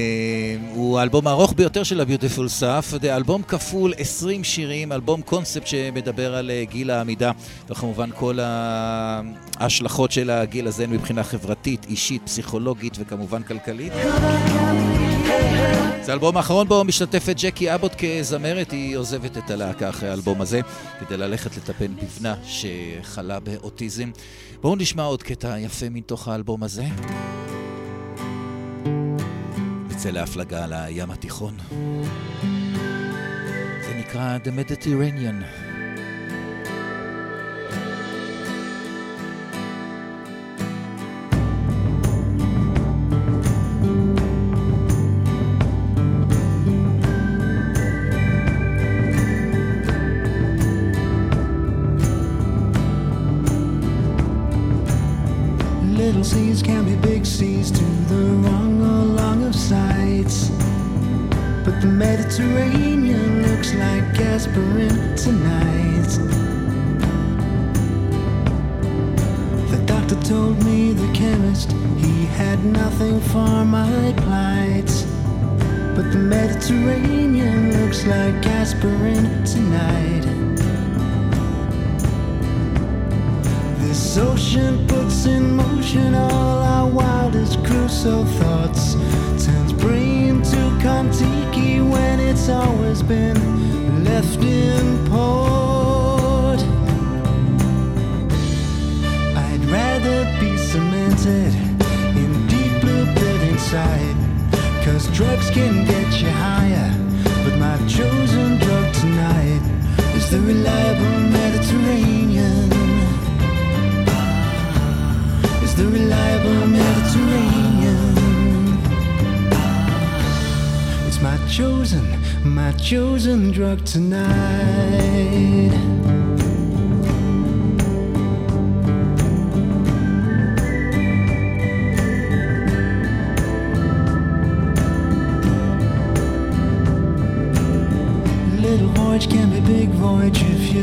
הוא 0.75 0.99
האלבום 0.99 1.27
הארוך 1.27 1.53
ביותר 1.57 1.83
של 1.83 2.01
הביוטיפול 2.01 2.49
סאף, 2.49 2.95
זה 3.03 3.17
אלבום 3.17 3.43
כפול 3.43 3.93
20 3.99 4.45
שירים, 4.45 4.93
אלבום 4.93 5.23
קונספט 5.23 5.67
שמדבר 5.67 6.35
על 6.35 6.51
אה, 6.51 6.65
גיל 6.71 6.91
העמידה, 6.91 7.31
וכמובן 7.71 8.11
כל 8.15 8.39
ההשלכות 8.41 10.13
של 10.13 10.31
הגיל 10.31 10.67
הזה 10.67 10.87
מבחינה 10.87 11.25
חברתית, 11.25 11.87
אישית, 11.89 12.23
פסיכולוגית 12.25 12.97
וכמובן 12.99 13.43
כלכלית. 13.43 13.93
זה 16.03 16.13
האלבום 16.13 16.37
האחרון 16.37 16.69
בו 16.69 16.85
משתתפת 16.85 17.37
ג'קי 17.43 17.75
אבוט 17.75 17.93
כזמרת, 17.99 18.71
היא 18.71 18.97
עוזבת 18.97 19.39
את 19.39 19.51
הלהקה 19.51 19.89
אחרי 19.89 20.09
האלבום 20.09 20.41
הזה 20.41 20.61
כדי 21.01 21.17
ללכת 21.17 21.57
לטפל 21.57 21.87
בבנה 21.87 22.35
שחלה 22.45 23.41
באוטיזם. 23.41 24.11
בואו 24.61 24.77
נשמע 24.77 25.03
עוד 25.03 25.23
קטע 25.23 25.59
יפה 25.59 25.87
מתוך 25.91 26.29
האלבום 26.29 26.63
הזה. 26.63 26.85
נצא 29.89 30.11
להפלגה 30.11 30.65
על 30.65 30.73
הים 30.73 31.11
התיכון. 31.11 31.57
זה 33.83 33.95
נקרא 33.99 34.39
The 34.45 34.49
Mediterranean. 34.49 35.70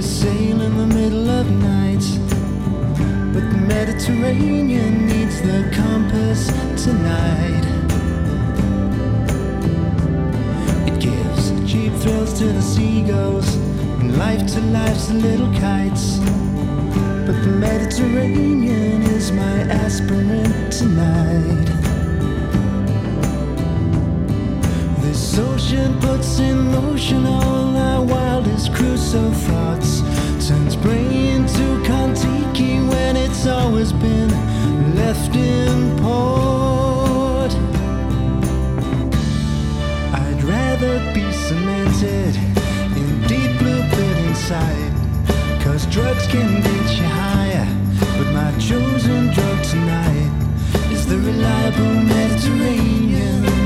Sail 0.08 0.62
in 0.62 0.78
the 0.78 0.88
middle 0.88 1.30
of 1.30 1.51
night. 1.51 2.05
But 3.34 3.43
the 3.51 3.58
Mediterranean 3.58 5.05
needs 5.05 5.41
the 5.41 5.70
compass 5.74 6.47
tonight. 6.82 7.66
It 10.88 10.97
gives 11.01 11.43
cheap 11.70 11.91
thrills 12.01 12.34
to 12.39 12.45
the 12.45 12.62
seagulls 12.62 13.53
and 13.99 14.18
life 14.18 14.47
to 14.53 14.62
life's 14.62 15.10
little 15.12 15.51
kites. 15.60 16.20
But 17.26 17.38
the 17.43 17.53
Mediterranean 17.68 19.01
is 19.03 19.34
my 19.34 19.60
aspirin 19.84 20.70
tonight. 20.72 21.68
This 25.01 25.38
ocean 25.38 25.99
puts 25.99 26.39
in 26.39 26.72
motion 26.72 27.26
all 27.26 27.78
our 28.48 28.54
wildest 28.54 28.74
crucial 28.74 29.32
thoughts 29.32 30.02
turns 30.48 30.76
brain 30.76 31.45
to 31.45 31.84
Kontiki 31.84 32.88
when 32.88 33.16
it's 33.16 33.45
always 33.48 33.91
been 33.91 34.30
left 34.95 35.36
in 35.36 35.98
port. 35.98 37.54
I'd 40.14 40.43
rather 40.43 41.00
be 41.14 41.32
cemented 41.32 42.36
in 42.95 43.28
deep 43.28 43.60
blue 43.60 43.82
pit 43.89 44.18
inside. 44.26 44.93
Cause 45.62 45.86
drugs 45.88 46.28
can 46.28 46.62
get 46.62 46.98
you 46.98 47.06
higher. 47.06 47.68
But 48.18 48.32
my 48.34 48.52
chosen 48.60 49.34
drug 49.34 49.64
tonight 49.64 50.91
is 50.91 51.06
the 51.06 51.18
reliable 51.18 52.04
Mediterranean. 52.04 53.57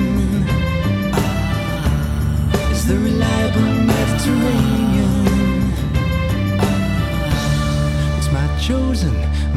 Ah, 2.83 2.87
the 2.87 2.97
reliable 2.97 3.61
Mediterranean. 3.85 5.23
It's 8.17 8.31
my 8.31 8.47
chosen, 8.59 9.15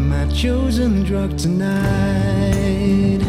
my 0.09 0.27
chosen 0.29 1.05
drug 1.05 1.37
tonight. 1.39 3.21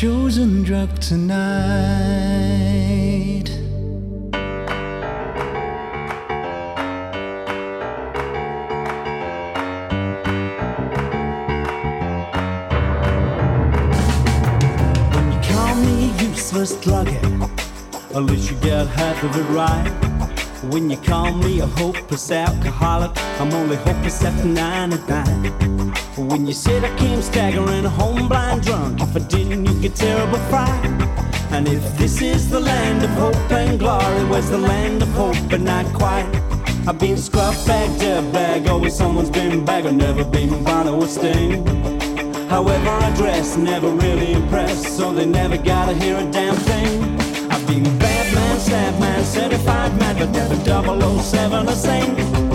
Chosen 0.00 0.62
drug 0.62 0.98
tonight. 0.98 1.44
When 15.12 15.32
you 15.32 15.40
call 15.42 15.74
me 15.74 16.10
useless 16.24 16.76
druggie, 16.76 17.20
at 18.14 18.22
least 18.22 18.50
you 18.50 18.56
get 18.60 18.86
half 18.86 19.22
of 19.22 19.36
it 19.36 19.42
right. 19.50 19.90
When 20.72 20.88
you 20.88 20.96
call 20.96 21.30
me 21.34 21.60
a 21.60 21.66
hopeless 21.66 22.30
alcoholic, 22.30 23.10
I'm 23.38 23.52
only 23.52 23.76
hopeless 23.76 24.24
after 24.24 24.46
99. 24.46 25.89
When 26.16 26.44
you 26.44 26.52
said 26.52 26.84
I 26.84 26.94
came 26.96 27.22
staggering 27.22 27.84
home 27.84 28.28
blind 28.28 28.62
drunk, 28.62 29.00
if 29.00 29.14
I 29.14 29.20
didn't, 29.20 29.64
you 29.64 29.80
get 29.80 29.94
terrible 29.94 30.38
fright. 30.50 30.84
And 31.52 31.68
if 31.68 31.96
this 31.98 32.20
is 32.20 32.50
the 32.50 32.58
land 32.58 33.04
of 33.04 33.10
hope 33.10 33.52
and 33.52 33.78
glory, 33.78 34.24
where's 34.24 34.50
the 34.50 34.58
land 34.58 35.02
of 35.02 35.08
hope 35.10 35.36
but 35.48 35.60
not 35.60 35.86
quite? 35.94 36.26
I've 36.88 36.98
been 36.98 37.16
scrubbed 37.16 37.64
bag, 37.64 37.98
dead 38.00 38.32
bag, 38.32 38.66
always 38.66 38.96
someone's 38.96 39.30
been 39.30 39.64
bag, 39.64 39.86
I've 39.86 39.94
never 39.94 40.24
been 40.24 40.64
bother 40.64 40.94
with 40.96 41.10
Sting. 41.10 41.64
However 42.48 42.88
I 42.88 43.14
dress, 43.14 43.56
never 43.56 43.90
really 43.90 44.32
impressed, 44.32 44.96
so 44.96 45.12
they 45.12 45.26
never 45.26 45.56
gotta 45.56 45.94
hear 45.94 46.16
a 46.16 46.28
damn 46.32 46.56
thing. 46.56 47.20
I've 47.50 47.64
been 47.68 47.84
bad 47.98 48.34
man, 48.34 48.58
sad 48.58 48.98
man, 48.98 49.24
certified 49.24 49.96
mad, 49.98 50.18
but 50.18 50.30
never 50.30 50.56
007 50.56 51.68
or 51.68 51.72
sane. 51.72 52.49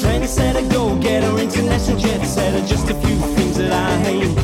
Trendsetter, 0.00 0.72
go-getter, 0.72 1.38
international 1.38 1.98
jet 1.98 2.24
setter, 2.24 2.66
just 2.66 2.88
a 2.88 2.94
few 2.94 3.16
things 3.36 3.58
that 3.58 3.70
I 3.70 3.98
hate. 3.98 4.36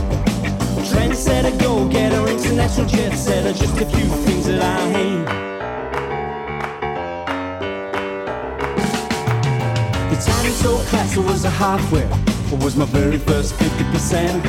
Trendsetter, 0.90 1.58
go-getter, 1.58 2.28
international 2.28 2.86
jet 2.86 3.16
setter, 3.16 3.52
just 3.52 3.76
a 3.80 3.86
few 3.86 4.06
things 4.24 4.46
that 4.46 4.60
I 4.60 4.88
hate. 4.96 5.24
The 10.10 10.16
tiny 10.22 10.50
soul 10.50 10.78
class 10.90 11.16
was 11.16 11.44
a 11.44 11.50
hardware, 11.50 12.10
it 12.52 12.62
was 12.62 12.76
my 12.76 12.84
very 12.84 13.18
first 13.18 13.54
50%. 13.54 14.42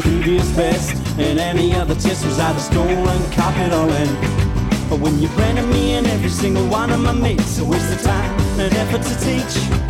Previous 0.00 0.50
best, 0.56 0.96
and 1.18 1.38
any 1.38 1.74
other 1.74 1.94
test 1.94 2.24
was 2.24 2.38
either 2.38 2.58
stolen, 2.58 3.30
copied, 3.32 3.72
or 3.72 3.88
in. 4.00 4.40
But 4.88 5.00
when 5.00 5.20
you 5.20 5.28
branded 5.28 5.66
me 5.66 5.92
and 5.92 6.06
every 6.06 6.30
single 6.30 6.66
one 6.68 6.90
of 6.90 7.00
my 7.00 7.12
mates, 7.12 7.58
it 7.58 7.66
was 7.66 7.82
the 7.94 8.02
time 8.02 8.40
and 8.58 8.72
effort 8.74 9.02
to 9.02 9.14
teach. 9.20 9.89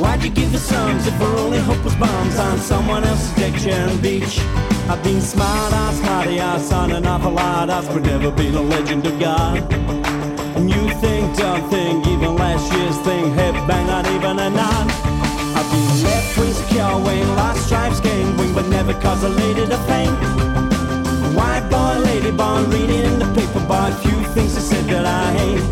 Why'd 0.00 0.24
you 0.24 0.30
give 0.30 0.52
the 0.52 0.58
sums 0.58 1.06
if 1.06 1.20
our 1.20 1.36
only 1.36 1.58
hope 1.58 1.84
was 1.84 1.94
bombs 1.96 2.38
on 2.38 2.58
someone 2.58 3.04
else's 3.04 3.32
deck 3.36 3.54
chair 3.60 3.86
beach? 3.98 4.40
I've 4.88 5.02
been 5.04 5.20
smart 5.20 5.72
ass, 5.72 5.98
smarty 5.98 6.38
ass 6.38 6.72
on 6.72 6.92
an 6.92 7.06
awful 7.06 7.32
lot, 7.32 7.70
I've 7.70 7.88
never 8.02 8.30
been 8.30 8.54
a 8.54 8.62
legend 8.62 9.06
of 9.06 9.18
God. 9.20 9.72
And 10.56 10.70
you 10.70 10.82
think, 11.00 11.36
dumb 11.36 11.68
thing, 11.70 12.00
even 12.12 12.36
last 12.36 12.72
year's 12.72 12.98
thing, 13.06 13.24
headbang, 13.34 13.86
not 13.86 14.06
even 14.06 14.38
a 14.38 14.50
nod. 14.50 14.86
I've 15.56 15.70
been 15.70 16.02
left 16.04 16.38
wing 16.38 16.52
secure, 16.52 16.98
wing, 17.04 17.28
lost 17.36 17.66
stripes, 17.66 18.00
gang 18.00 18.36
wing, 18.36 18.54
but 18.54 18.66
never 18.68 18.94
cause 18.94 19.22
a 19.22 19.28
lady 19.28 19.66
to 19.66 19.78
faint. 19.88 20.16
White 21.36 21.66
boy, 21.70 22.00
lady 22.04 22.30
born, 22.30 22.68
reading 22.70 23.18
the 23.18 23.26
paper, 23.34 23.64
boy, 23.66 23.90
few 24.02 24.18
things 24.34 24.54
they 24.54 24.60
said 24.60 24.84
that 24.86 25.06
I 25.06 25.32
hate. 25.38 25.64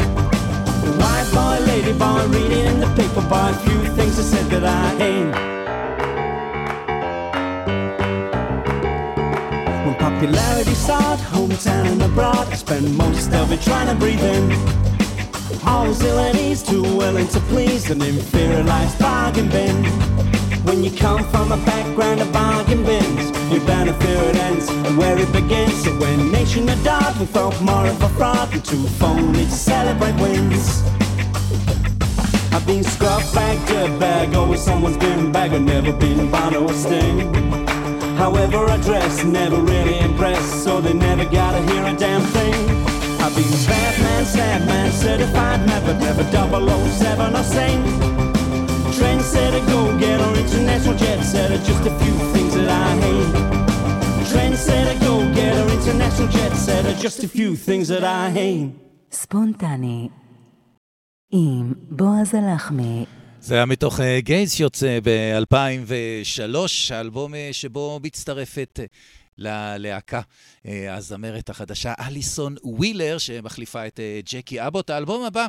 White 1.01 1.29
boy, 1.33 1.50
lady 1.91 1.99
born, 1.99 2.31
reading 2.31 2.67
in 2.67 2.81
the 2.81 2.87
paper, 2.95 3.27
by 3.29 3.51
a 3.51 3.55
few 3.55 3.81
things 3.95 4.17
they 4.17 4.23
said 4.23 4.47
that 4.51 4.65
I 4.65 4.89
hate. 4.99 5.35
When 9.85 9.95
popularity 9.97 10.75
sought, 10.75 11.19
hometown 11.19 11.87
and 11.87 12.03
abroad, 12.03 12.49
I 12.49 12.55
spent 12.55 12.91
most 12.93 13.33
of 13.33 13.53
it 13.53 13.63
trying 13.63 13.89
to 13.89 13.95
breathe 13.95 14.23
in. 14.23 14.53
Always 15.67 16.03
ill 16.03 16.19
at 16.19 16.35
too 16.67 16.83
willing 16.97 17.29
to 17.29 17.41
please 17.41 17.91
an 17.91 18.03
inferior 18.03 18.63
life's 18.63 18.97
bargain 18.97 19.49
bin. 19.49 19.85
When 20.65 20.85
you 20.85 20.91
come 20.91 21.25
from 21.31 21.53
a 21.53 21.57
background 21.65 22.21
of 22.21 22.33
bargain 22.33 22.85
bins, 22.85 23.31
you 23.53 23.61
better 23.67 23.93
fear 23.95 24.23
it 24.31 24.37
ends 24.37 24.69
and 24.69 24.97
where 24.97 25.19
it 25.19 25.33
begins. 25.33 25.85
So 25.85 25.91
when 25.99 26.31
nation 26.31 26.69
adored, 26.69 27.19
we 27.19 27.27
felt 27.27 27.61
more 27.63 27.87
of 27.87 28.01
a 28.03 28.09
fraud 28.11 28.51
than 28.51 28.63
too 28.63 28.87
phony 28.99 29.45
to 29.45 29.51
celebrate 29.51 30.15
wins. 30.21 30.83
I've 32.53 32.67
been 32.67 32.83
scrubbed 32.83 33.33
back, 33.33 33.57
dead 33.69 34.01
bag, 34.01 34.35
always 34.35 34.61
someone's 34.61 34.97
been 34.97 35.31
bag. 35.31 35.53
I've 35.53 35.63
never 35.63 35.93
been 35.93 36.31
Bono 36.31 36.67
or 36.67 36.73
Sting. 36.73 37.33
However 38.17 38.59
I 38.67 38.77
dress, 38.79 39.25
never 39.25 39.57
really 39.57 39.99
impressed, 40.01 40.65
so 40.65 40.81
they 40.81 40.93
never 40.93 41.25
gotta 41.25 41.63
hear 41.71 41.85
a 41.85 41.97
damn 41.97 42.23
thing. 42.23 42.55
I've 43.23 43.35
been 43.37 43.51
bad 43.67 44.01
man, 44.01 44.25
sad 44.25 44.67
man, 44.67 44.91
certified, 44.91 45.65
never, 45.67 45.95
never 45.95 46.25
007 46.25 47.37
or 47.37 47.43
sane. 47.45 47.83
Trendsetter, 48.97 49.65
go-getter, 49.69 50.41
international 50.41 50.97
jet 50.97 51.23
setter, 51.23 51.59
just 51.59 51.87
a 51.87 51.99
few 52.01 52.15
things 52.33 52.55
that 52.55 52.69
I 52.69 52.97
hate. 53.05 53.61
Trendsetter, 54.33 55.01
go-getter, 55.01 55.73
international 55.73 56.29
jet 56.29 56.55
setter, 56.57 56.95
just 56.95 57.23
a 57.23 57.29
few 57.29 57.55
things 57.55 57.89
that 57.89 58.03
I 58.03 58.31
hate. 58.31 58.73
Spontane 59.11 60.11
עם 61.33 61.73
בועז 61.91 62.35
הלחמי. 62.35 63.05
זה 63.41 63.55
היה 63.55 63.67
מתוך 63.67 64.01
אה, 64.01 64.21
גייז 64.21 64.53
שיוצא 64.53 64.99
ב-2003, 65.03 66.57
האלבום 66.91 67.35
אה, 67.35 67.49
שבו 67.53 68.01
מצטרפת 68.03 68.81
אה, 68.81 68.85
ללהקה 69.39 70.21
הזמרת 70.91 71.51
החדשה 71.51 71.93
אליסון 72.07 72.55
ווילר, 72.63 73.19
שמחליפה 73.19 73.87
את 73.87 74.01
ג'קי 74.33 74.67
אבוט. 74.67 74.91
האלבום 74.91 75.25
הבא 75.25 75.47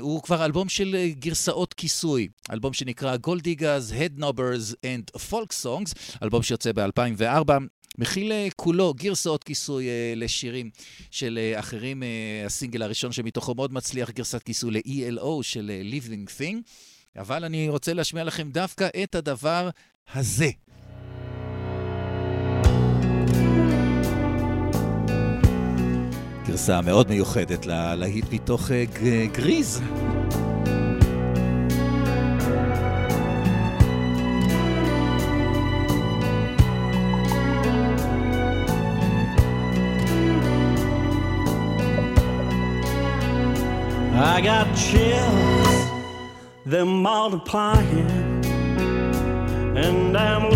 הוא 0.00 0.22
כבר 0.22 0.44
אלבום 0.44 0.68
של 0.68 0.96
גרסאות 1.12 1.74
כיסוי, 1.74 2.28
אלבום 2.52 2.72
שנקרא 2.72 3.16
גולדיגאז, 3.16 3.94
Knobbers 4.18 4.72
and 4.72 5.20
Folk 5.30 5.64
Songs, 5.64 5.94
אלבום 6.22 6.42
שיוצא 6.42 6.72
ב-2004. 6.72 7.50
מכיל 7.98 8.32
כולו 8.56 8.94
גרסאות 8.94 9.44
כיסוי 9.44 9.86
לשירים 10.16 10.70
של 11.10 11.38
אחרים. 11.54 12.02
הסינגל 12.46 12.82
הראשון 12.82 13.12
שמתוכו 13.12 13.54
מאוד 13.54 13.72
מצליח, 13.72 14.10
גרסת 14.10 14.42
כיסוי 14.42 14.70
ל-ELO 14.70 15.42
של 15.42 15.70
Living 15.92 16.40
Thing. 16.40 16.56
אבל 17.16 17.44
אני 17.44 17.68
רוצה 17.68 17.92
להשמיע 17.92 18.24
לכם 18.24 18.50
דווקא 18.50 18.88
את 19.02 19.14
הדבר 19.14 19.70
הזה. 20.14 20.50
גרסה 26.46 26.80
מאוד 26.80 27.08
מיוחדת 27.08 27.66
ללהיט 27.66 28.24
מתוך 28.32 28.70
גריז. 29.32 29.80
I 44.20 44.40
got 44.40 44.66
chills, 44.76 45.90
they're 46.66 46.84
multiplying, 46.84 48.44
and 49.76 50.16
I'm 50.16 50.50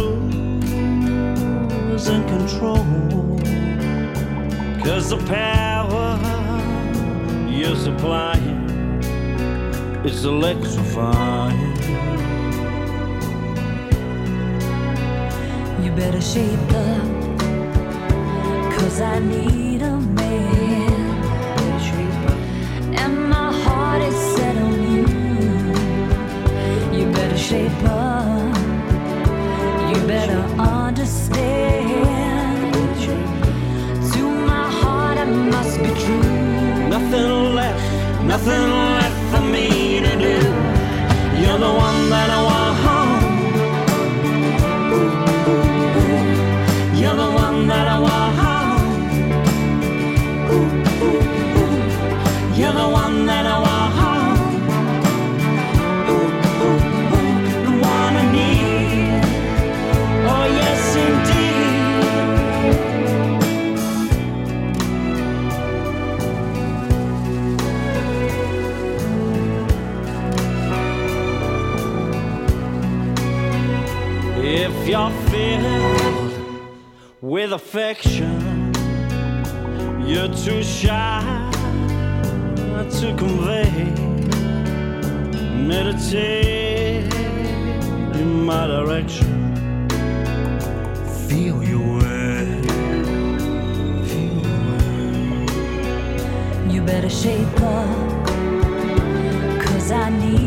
losing 1.92 2.26
control. 2.26 2.84
Cause 4.82 5.10
the 5.10 5.18
power 5.28 6.18
you're 7.48 7.76
supplying 7.76 8.66
is 10.04 10.24
electrifying. 10.24 11.76
You 15.84 15.92
better 15.92 16.20
shape 16.20 16.58
up, 16.72 17.38
cause 18.76 19.00
I 19.00 19.20
need 19.20 19.71
You 27.52 27.58
better 30.06 30.40
understand. 30.58 31.92
To 34.12 34.22
my 34.46 34.70
heart, 34.80 35.18
must 35.28 35.78
be 35.78 35.90
true. 36.02 36.88
Nothing 36.88 37.54
left, 37.54 38.24
nothing 38.24 38.70
left 38.70 38.91
with 77.42 77.52
affection. 77.54 78.72
You're 80.06 80.28
too 80.28 80.62
shy 80.62 81.50
to 82.98 83.14
convey. 83.16 83.70
Meditate 85.66 87.12
in 88.20 88.44
my 88.44 88.66
direction. 88.68 89.32
Feel 91.28 91.64
your 91.64 91.98
way. 91.98 92.62
Feel 94.08 94.38
your 94.48 94.62
way. 94.70 95.46
You 96.72 96.80
better 96.82 97.10
shape 97.10 97.60
up, 97.60 98.26
cause 99.64 99.90
I 99.90 100.10
need 100.10 100.41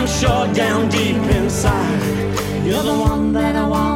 I'm 0.00 0.06
sure 0.06 0.50
down 0.54 0.88
deep 0.88 1.14
inside. 1.16 2.64
You're 2.64 2.82
the 2.82 2.98
one 2.98 3.34
that 3.34 3.54
I 3.54 3.68
want. 3.68 3.89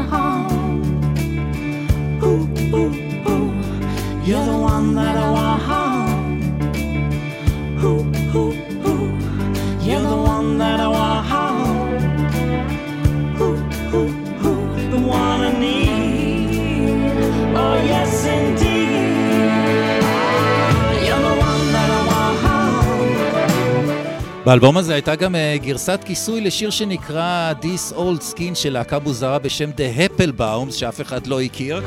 באלבום 24.45 24.77
הזה 24.77 24.95
הייתה 24.95 25.15
גם 25.15 25.35
אה, 25.35 25.57
גרסת 25.63 26.01
כיסוי 26.05 26.41
לשיר 26.41 26.71
שנקרא 26.71 27.53
This 27.63 27.95
Old 27.95 28.33
Skin 28.33 28.55
של 28.55 28.73
להקה 28.73 28.99
מוזרה 28.99 29.39
בשם 29.39 29.71
The 29.71 30.11
Applebaums, 30.11 30.73
שאף 30.73 31.01
אחד 31.01 31.27
לא 31.27 31.41
הכיר. 31.41 31.83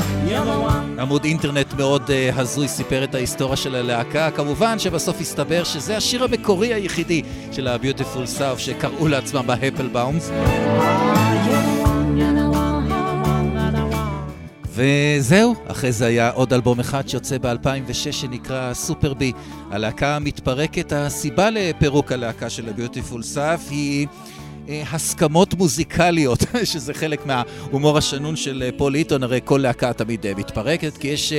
עמוד 1.00 1.24
אינטרנט 1.24 1.74
מאוד 1.74 2.12
אה, 2.12 2.30
הזוי 2.36 2.68
סיפר 2.68 3.04
את 3.04 3.16
ההיסטוריה 3.16 3.56
של 3.56 3.76
הלהקה. 3.76 4.32
כמובן 4.32 4.80
שבסוף 4.80 5.22
הסתבר 5.22 5.64
שזה 5.64 5.98
השיר 5.98 6.24
המקורי 6.24 6.74
היחידי 6.74 7.22
של 7.52 7.68
ה-Beautiful 7.68 8.40
South 8.40 8.60
שקראו 8.60 9.08
לעצמם 9.08 9.48
ב-Applebaums. 9.48 10.32
וזהו, 14.78 15.56
אחרי 15.68 15.92
זה 15.92 16.06
היה 16.06 16.30
עוד 16.30 16.54
אלבום 16.54 16.80
אחד 16.80 17.08
שיוצא 17.08 17.38
ב-2006 17.38 18.12
שנקרא 18.12 18.74
סופר 18.74 19.14
בי. 19.14 19.32
הלהקה 19.72 20.20
מתפרקת, 20.20 20.94
הסיבה 20.94 21.50
לפירוק 21.50 22.12
הלהקה 22.12 22.50
של 22.50 22.70
ה-Beautiful 22.70 23.36
South 23.36 23.70
היא... 23.70 24.08
אה, 24.70 24.84
הסכמות 24.92 25.54
מוזיקליות, 25.54 26.40
שזה 26.64 26.94
חלק 26.94 27.26
מההומור 27.26 27.98
השנון 27.98 28.36
של 28.36 28.64
אה, 28.66 28.70
פול 28.78 28.94
היטון, 28.94 29.24
הרי 29.24 29.40
כל 29.46 29.58
להקה 29.64 29.94
תמיד 29.94 30.26
אה, 30.26 30.34
מתפרקת, 30.36 30.98
כי 30.98 31.08
יש 31.08 31.34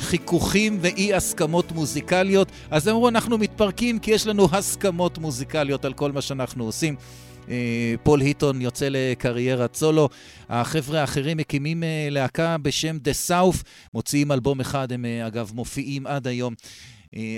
חיכוכים 0.00 0.78
ואי 0.80 1.14
הסכמות 1.14 1.72
מוזיקליות, 1.72 2.48
אז 2.70 2.86
הם 2.86 2.94
אמרו, 2.94 3.08
אנחנו 3.08 3.38
מתפרקים 3.38 3.98
כי 3.98 4.10
יש 4.10 4.26
לנו 4.26 4.48
הסכמות 4.52 5.18
מוזיקליות 5.18 5.84
על 5.84 5.92
כל 5.92 6.12
מה 6.12 6.20
שאנחנו 6.20 6.64
עושים. 6.64 6.96
אה, 7.48 7.94
פול 8.02 8.20
היטון 8.20 8.60
יוצא 8.60 8.88
לקריירת 8.90 9.74
סולו, 9.74 10.08
החבר'ה 10.48 11.00
האחרים 11.00 11.36
מקימים 11.36 11.84
אה, 11.84 12.08
להקה 12.10 12.56
בשם 12.58 12.96
The 12.96 13.30
South, 13.30 13.62
מוציאים 13.94 14.32
אלבום 14.32 14.60
אחד, 14.60 14.92
הם 14.92 15.04
אה, 15.04 15.26
אגב 15.26 15.50
מופיעים 15.54 16.06
עד 16.06 16.26
היום. 16.26 16.54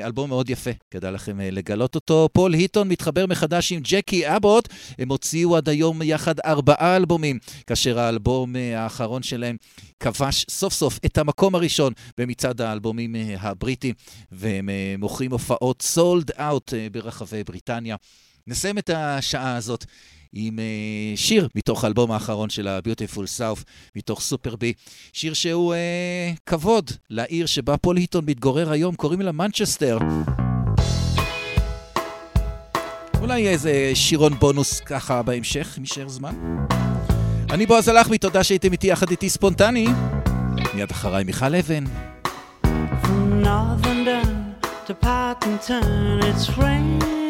אלבום 0.04 0.28
מאוד 0.28 0.50
יפה, 0.50 0.70
כדאי 0.90 1.12
לכם 1.12 1.40
לגלות 1.40 1.94
אותו. 1.94 2.28
פול 2.32 2.54
היטון 2.54 2.88
מתחבר 2.88 3.26
מחדש 3.26 3.72
עם 3.72 3.80
ג'קי 3.82 4.36
אבוט, 4.36 4.68
הם 4.98 5.08
הוציאו 5.08 5.56
עד 5.56 5.68
היום 5.68 6.02
יחד 6.02 6.40
ארבעה 6.40 6.96
אלבומים, 6.96 7.38
כאשר 7.66 7.98
האלבום 7.98 8.56
האחרון 8.76 9.22
שלהם 9.22 9.56
כבש 10.00 10.46
סוף 10.50 10.72
סוף 10.72 10.98
את 11.06 11.18
המקום 11.18 11.54
הראשון 11.54 11.92
במצעד 12.18 12.60
האלבומים 12.60 13.14
הבריטי, 13.38 13.92
והם 14.32 14.68
מוכרים 14.98 15.32
הופעות 15.32 15.82
סולד 15.82 16.30
אאוט 16.30 16.74
ברחבי 16.92 17.44
בריטניה. 17.44 17.96
נסיים 18.46 18.78
את 18.78 18.90
השעה 18.94 19.56
הזאת 19.56 19.84
עם 20.32 20.58
אה, 20.58 21.16
שיר 21.16 21.48
מתוך 21.54 21.84
האלבום 21.84 22.12
האחרון 22.12 22.50
של 22.50 22.68
ה-Beautiful 22.68 23.38
South, 23.38 23.62
מתוך 23.96 24.20
סופר 24.20 24.56
בי. 24.56 24.72
שיר 25.12 25.34
שהוא 25.34 25.74
אה, 25.74 26.32
כבוד 26.46 26.90
לעיר 27.10 27.46
שבה 27.46 27.76
פול 27.76 27.96
היטון 27.96 28.24
מתגורר 28.26 28.72
היום, 28.72 28.94
קוראים 28.94 29.20
לה 29.20 29.32
מנצ'סטר. 29.32 29.98
אולי 33.20 33.40
יהיה 33.40 33.50
איזה 33.50 33.90
שירון 33.94 34.34
בונוס 34.34 34.80
ככה 34.80 35.22
בהמשך, 35.22 35.74
אם 35.78 35.82
יישאר 35.82 36.08
זמן. 36.08 36.34
אני 37.50 37.66
בועז 37.66 37.88
הלחמי, 37.88 38.18
תודה 38.18 38.44
שהייתם 38.44 38.72
איתי 38.72 38.86
יחד 38.86 39.10
איתי 39.10 39.28
ספונטני. 39.28 39.86
מיד 40.74 40.90
אחריי 40.90 41.24
מיכל 41.24 41.54
אבן. 41.54 41.84
From 43.02 43.44
northern 43.44 44.28
to 44.86 44.94
Pottington, 45.04 46.20
it's 46.22 46.58
rain. 46.58 47.21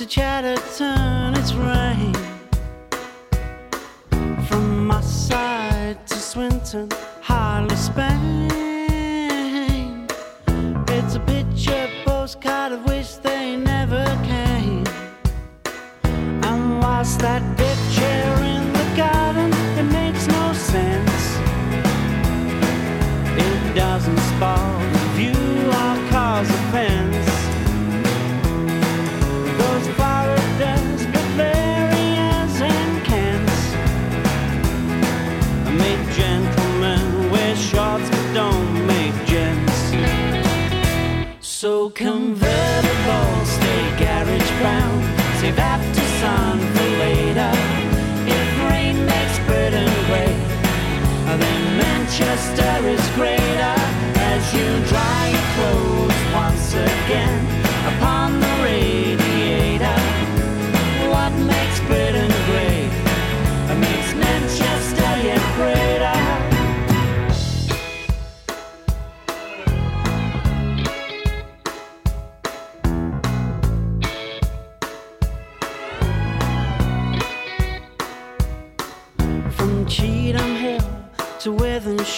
To 0.00 0.06
Chadderton, 0.06 1.36
it's 1.36 1.52
rain. 1.52 2.14
From 4.46 4.86
my 4.86 5.02
side 5.02 6.06
to 6.06 6.14
Swinton, 6.14 6.88
Harley, 7.20 7.76
Spain. 7.76 8.48
It's 10.88 11.16
a 11.16 11.20
picture 11.20 11.86
postcard 12.06 12.72
of 12.72 12.86
which 12.86 13.18
they 13.18 13.56
never 13.56 14.06
came. 14.24 14.86
And 16.44 16.80
whilst 16.80 17.18
that 17.18 17.42
deck 17.58 17.78
chair 17.92 18.34
in 18.42 18.72
the 18.72 18.96
garden, 18.96 19.52
it 19.78 19.92
makes 19.92 20.26
no 20.28 20.54
sense. 20.54 21.36
It 23.36 23.74
doesn't 23.74 24.18
spoil 24.18 24.69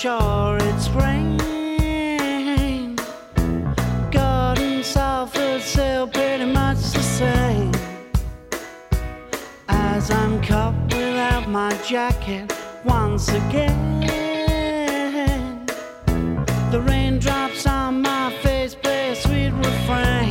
Shore, 0.02 0.58
it's 0.60 0.88
rain. 0.88 1.36
Gorton 4.10 4.82
Salford 4.82 5.62
Sale 5.62 6.08
pretty 6.08 6.46
much 6.46 6.78
the 6.90 7.00
same. 7.00 7.70
As 9.68 10.10
I'm 10.10 10.42
caught 10.42 10.74
without 10.92 11.48
my 11.48 11.72
jacket 11.86 12.52
once 12.84 13.28
again. 13.28 14.00
The 16.72 16.80
raindrops 16.80 17.64
on 17.68 18.02
my 18.02 18.32
face 18.42 18.74
play 18.74 19.10
a 19.10 19.14
sweet 19.14 19.52
refrain. 19.52 20.21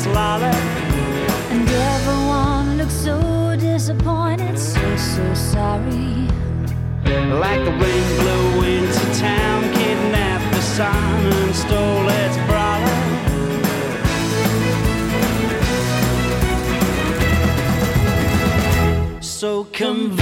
Its 0.00 0.14
lolly. 0.14 0.46
And 1.50 1.68
everyone 1.68 2.78
looks 2.78 2.94
so 2.94 3.56
disappointed, 3.58 4.58
so, 4.58 4.96
so 4.96 5.34
sorry. 5.34 6.28
Like 7.44 7.64
the 7.64 7.70
wind 7.70 8.18
blew 8.20 8.62
into 8.64 9.20
town, 9.20 9.62
kidnapped 9.74 10.54
the 10.54 10.62
sun 10.62 11.26
and 11.26 11.54
stole 11.54 12.08
its 12.08 12.36
brawler. 12.46 12.98
So 19.20 19.64
convertible, 19.72 20.19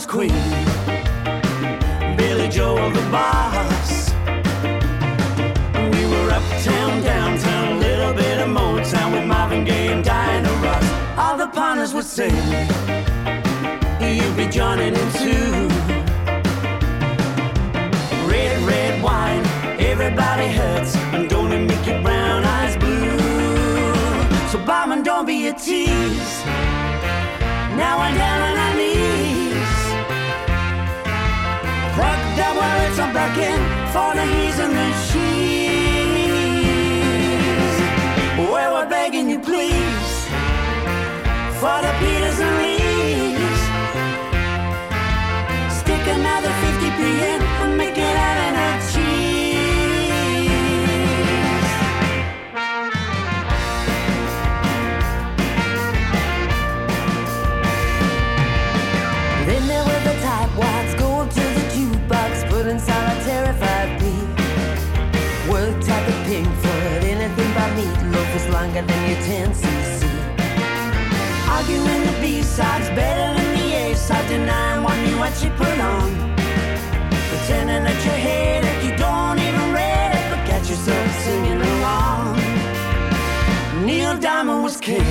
was 0.00 0.06
queen. 0.06 0.30
Billy 2.16 2.48
Joel 2.48 2.90
the 2.90 3.02
boss. 3.10 4.10
We 5.74 6.02
were 6.12 6.30
uptown, 6.30 7.02
downtown, 7.02 7.76
a 7.76 7.80
little 7.80 8.14
bit 8.14 8.38
of 8.38 8.48
Motown 8.48 9.12
with 9.12 9.26
Marvin 9.26 9.64
Gaye 9.64 9.88
and 9.88 10.04
Diana 10.04 10.50
Ross. 10.64 11.18
All 11.18 11.36
the 11.36 11.48
partners 11.48 11.92
would 11.92 12.04
say, 12.04 12.30
You'd 14.00 14.36
be 14.36 14.46
joining 14.46 14.94
in 14.94 15.08
too. 15.22 15.68
Red, 18.30 18.56
red 18.62 19.02
wine, 19.02 19.44
everybody 19.78 20.48
hurts, 20.48 20.96
and 21.14 21.28
don't 21.28 21.52
it 21.52 21.66
make 21.66 21.86
your 21.86 22.00
brown 22.02 22.44
eyes 22.44 22.76
blue? 22.76 23.18
So, 24.48 24.64
barman, 24.64 25.02
don't 25.02 25.26
be 25.26 25.48
a 25.48 25.52
tease. 25.52 26.44
Now 27.80 27.98
we're 28.00 28.16
down 28.16 28.40
on 28.48 28.56
our 28.56 28.76
knees. 28.76 29.39
A 32.60 33.12
back 33.14 33.36
in 33.38 33.60
for 33.92 34.14
the 34.14 34.24
he's 34.34 34.58
and 34.58 34.74
the 34.76 34.92
she's. 35.08 35.30
Where 38.52 38.70
we're 38.72 38.88
begging 38.88 39.30
you, 39.30 39.38
please, 39.38 40.26
for 41.60 41.80
the 41.84 41.92
Peters 42.00 42.40
and 42.40 42.56
Lees. 42.62 43.60
Stick 45.80 46.04
another 46.18 46.52
50p 46.62 47.00
in 47.32 47.39
meatloaf 68.30 68.36
is 68.36 68.48
longer 68.52 68.82
than 68.82 69.10
your 69.10 69.18
10cc. 69.22 70.04
Arguing 71.48 72.04
the 72.06 72.18
B-sides 72.20 72.88
better 72.90 73.40
than 73.40 73.58
the 73.58 73.74
A-side, 73.74 74.28
denying 74.28 74.82
what 74.82 74.96
you 75.08 75.16
actually 75.22 75.50
put 75.50 75.78
on. 75.78 76.34
Pretending 77.28 77.84
that 77.84 78.04
you 78.04 78.10
hate 78.10 78.64
it, 78.64 78.84
you 78.84 78.96
don't 78.96 79.38
even 79.38 79.72
read 79.72 80.14
it, 80.14 80.30
but 80.30 80.46
catch 80.46 80.68
yourself 80.68 81.20
singing 81.22 81.60
along. 81.60 82.36
Neil 83.84 84.16
Diamond 84.18 84.62
was 84.62 84.76
king, 84.76 85.04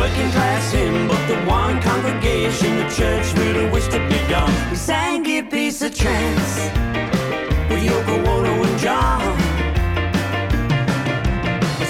working 0.00 0.30
class 0.30 0.72
hymn, 0.72 1.06
but 1.08 1.22
the 1.28 1.36
one 1.44 1.76
congregation 1.82 2.78
the 2.78 2.88
church 2.88 3.26
really 3.34 3.68
wished 3.68 3.90
to 3.90 4.00
be 4.08 4.18
gone. 4.32 4.52
We 4.70 4.76
sang 4.76 5.26
a 5.26 5.42
piece 5.42 5.82
of 5.82 5.94
trance 5.94 6.52
with 7.68 7.82
Yoko 7.88 8.14
Ono 8.34 8.52
and 8.66 8.78
John. 8.84 9.20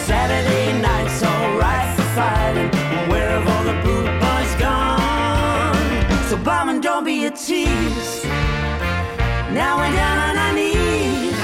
Saturday 0.09 0.67
night's 0.83 1.23
alright 1.23 1.91
for 1.97 2.09
fighting. 2.19 2.71
Where 3.11 3.31
have 3.37 3.47
all 3.53 3.65
the 3.71 3.77
boot 3.85 4.11
boys 4.23 4.53
gone? 4.67 6.29
So 6.29 6.37
bombing, 6.37 6.81
don't 6.81 7.05
be 7.05 7.27
a 7.27 7.31
tease. 7.31 8.25
Now 9.59 9.73
we're 9.79 9.95
down 10.03 10.19
on 10.29 10.35
our 10.45 10.53
knees. 10.59 11.39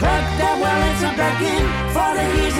Crack 0.00 0.26
that 0.40 0.56
well, 0.62 0.80
it's 0.90 1.02
a 1.08 1.12
back 1.20 1.38
in 1.54 1.64
for 1.94 2.10
the 2.16 2.24
he's 2.36 2.58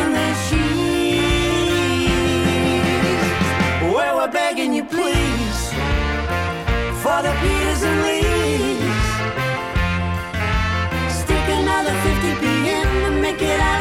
please, 4.96 5.60
for 7.02 7.18
the 7.26 7.32
Peters 7.40 7.82
and 7.82 7.98
Lees. 8.06 9.04
Stick 11.20 11.46
another 11.60 11.94
50p 12.04 12.44
in 12.78 12.88
and 13.06 13.20
make 13.20 13.42
it 13.42 13.60
out 13.60 13.80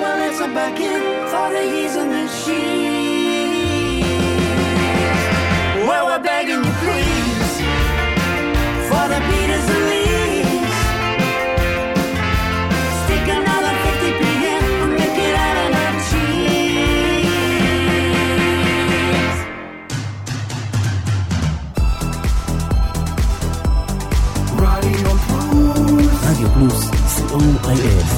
Melissa 0.00 0.46
Beckett 0.48 1.02
for 1.30 1.50
the 1.50 1.62
ease 1.78 1.96
in 1.96 2.08
the 2.10 2.26
sheets. 2.28 4.06
Well, 5.86 6.04
we're 6.06 6.22
begging 6.22 6.62
you, 6.64 6.72
please, 6.82 7.52
for 8.88 9.04
the 9.12 9.20
Peters 9.28 9.68
and 9.74 9.84
Stick 13.02 13.28
another 13.38 13.74
50 13.84 14.12
and 14.82 14.92
make 15.00 15.18
it 15.28 15.34
out 15.46 15.56
of 15.64 15.94
cheese. 16.08 16.58
Radio 24.62 25.10
Plus. 25.26 26.80
Radio 27.66 28.17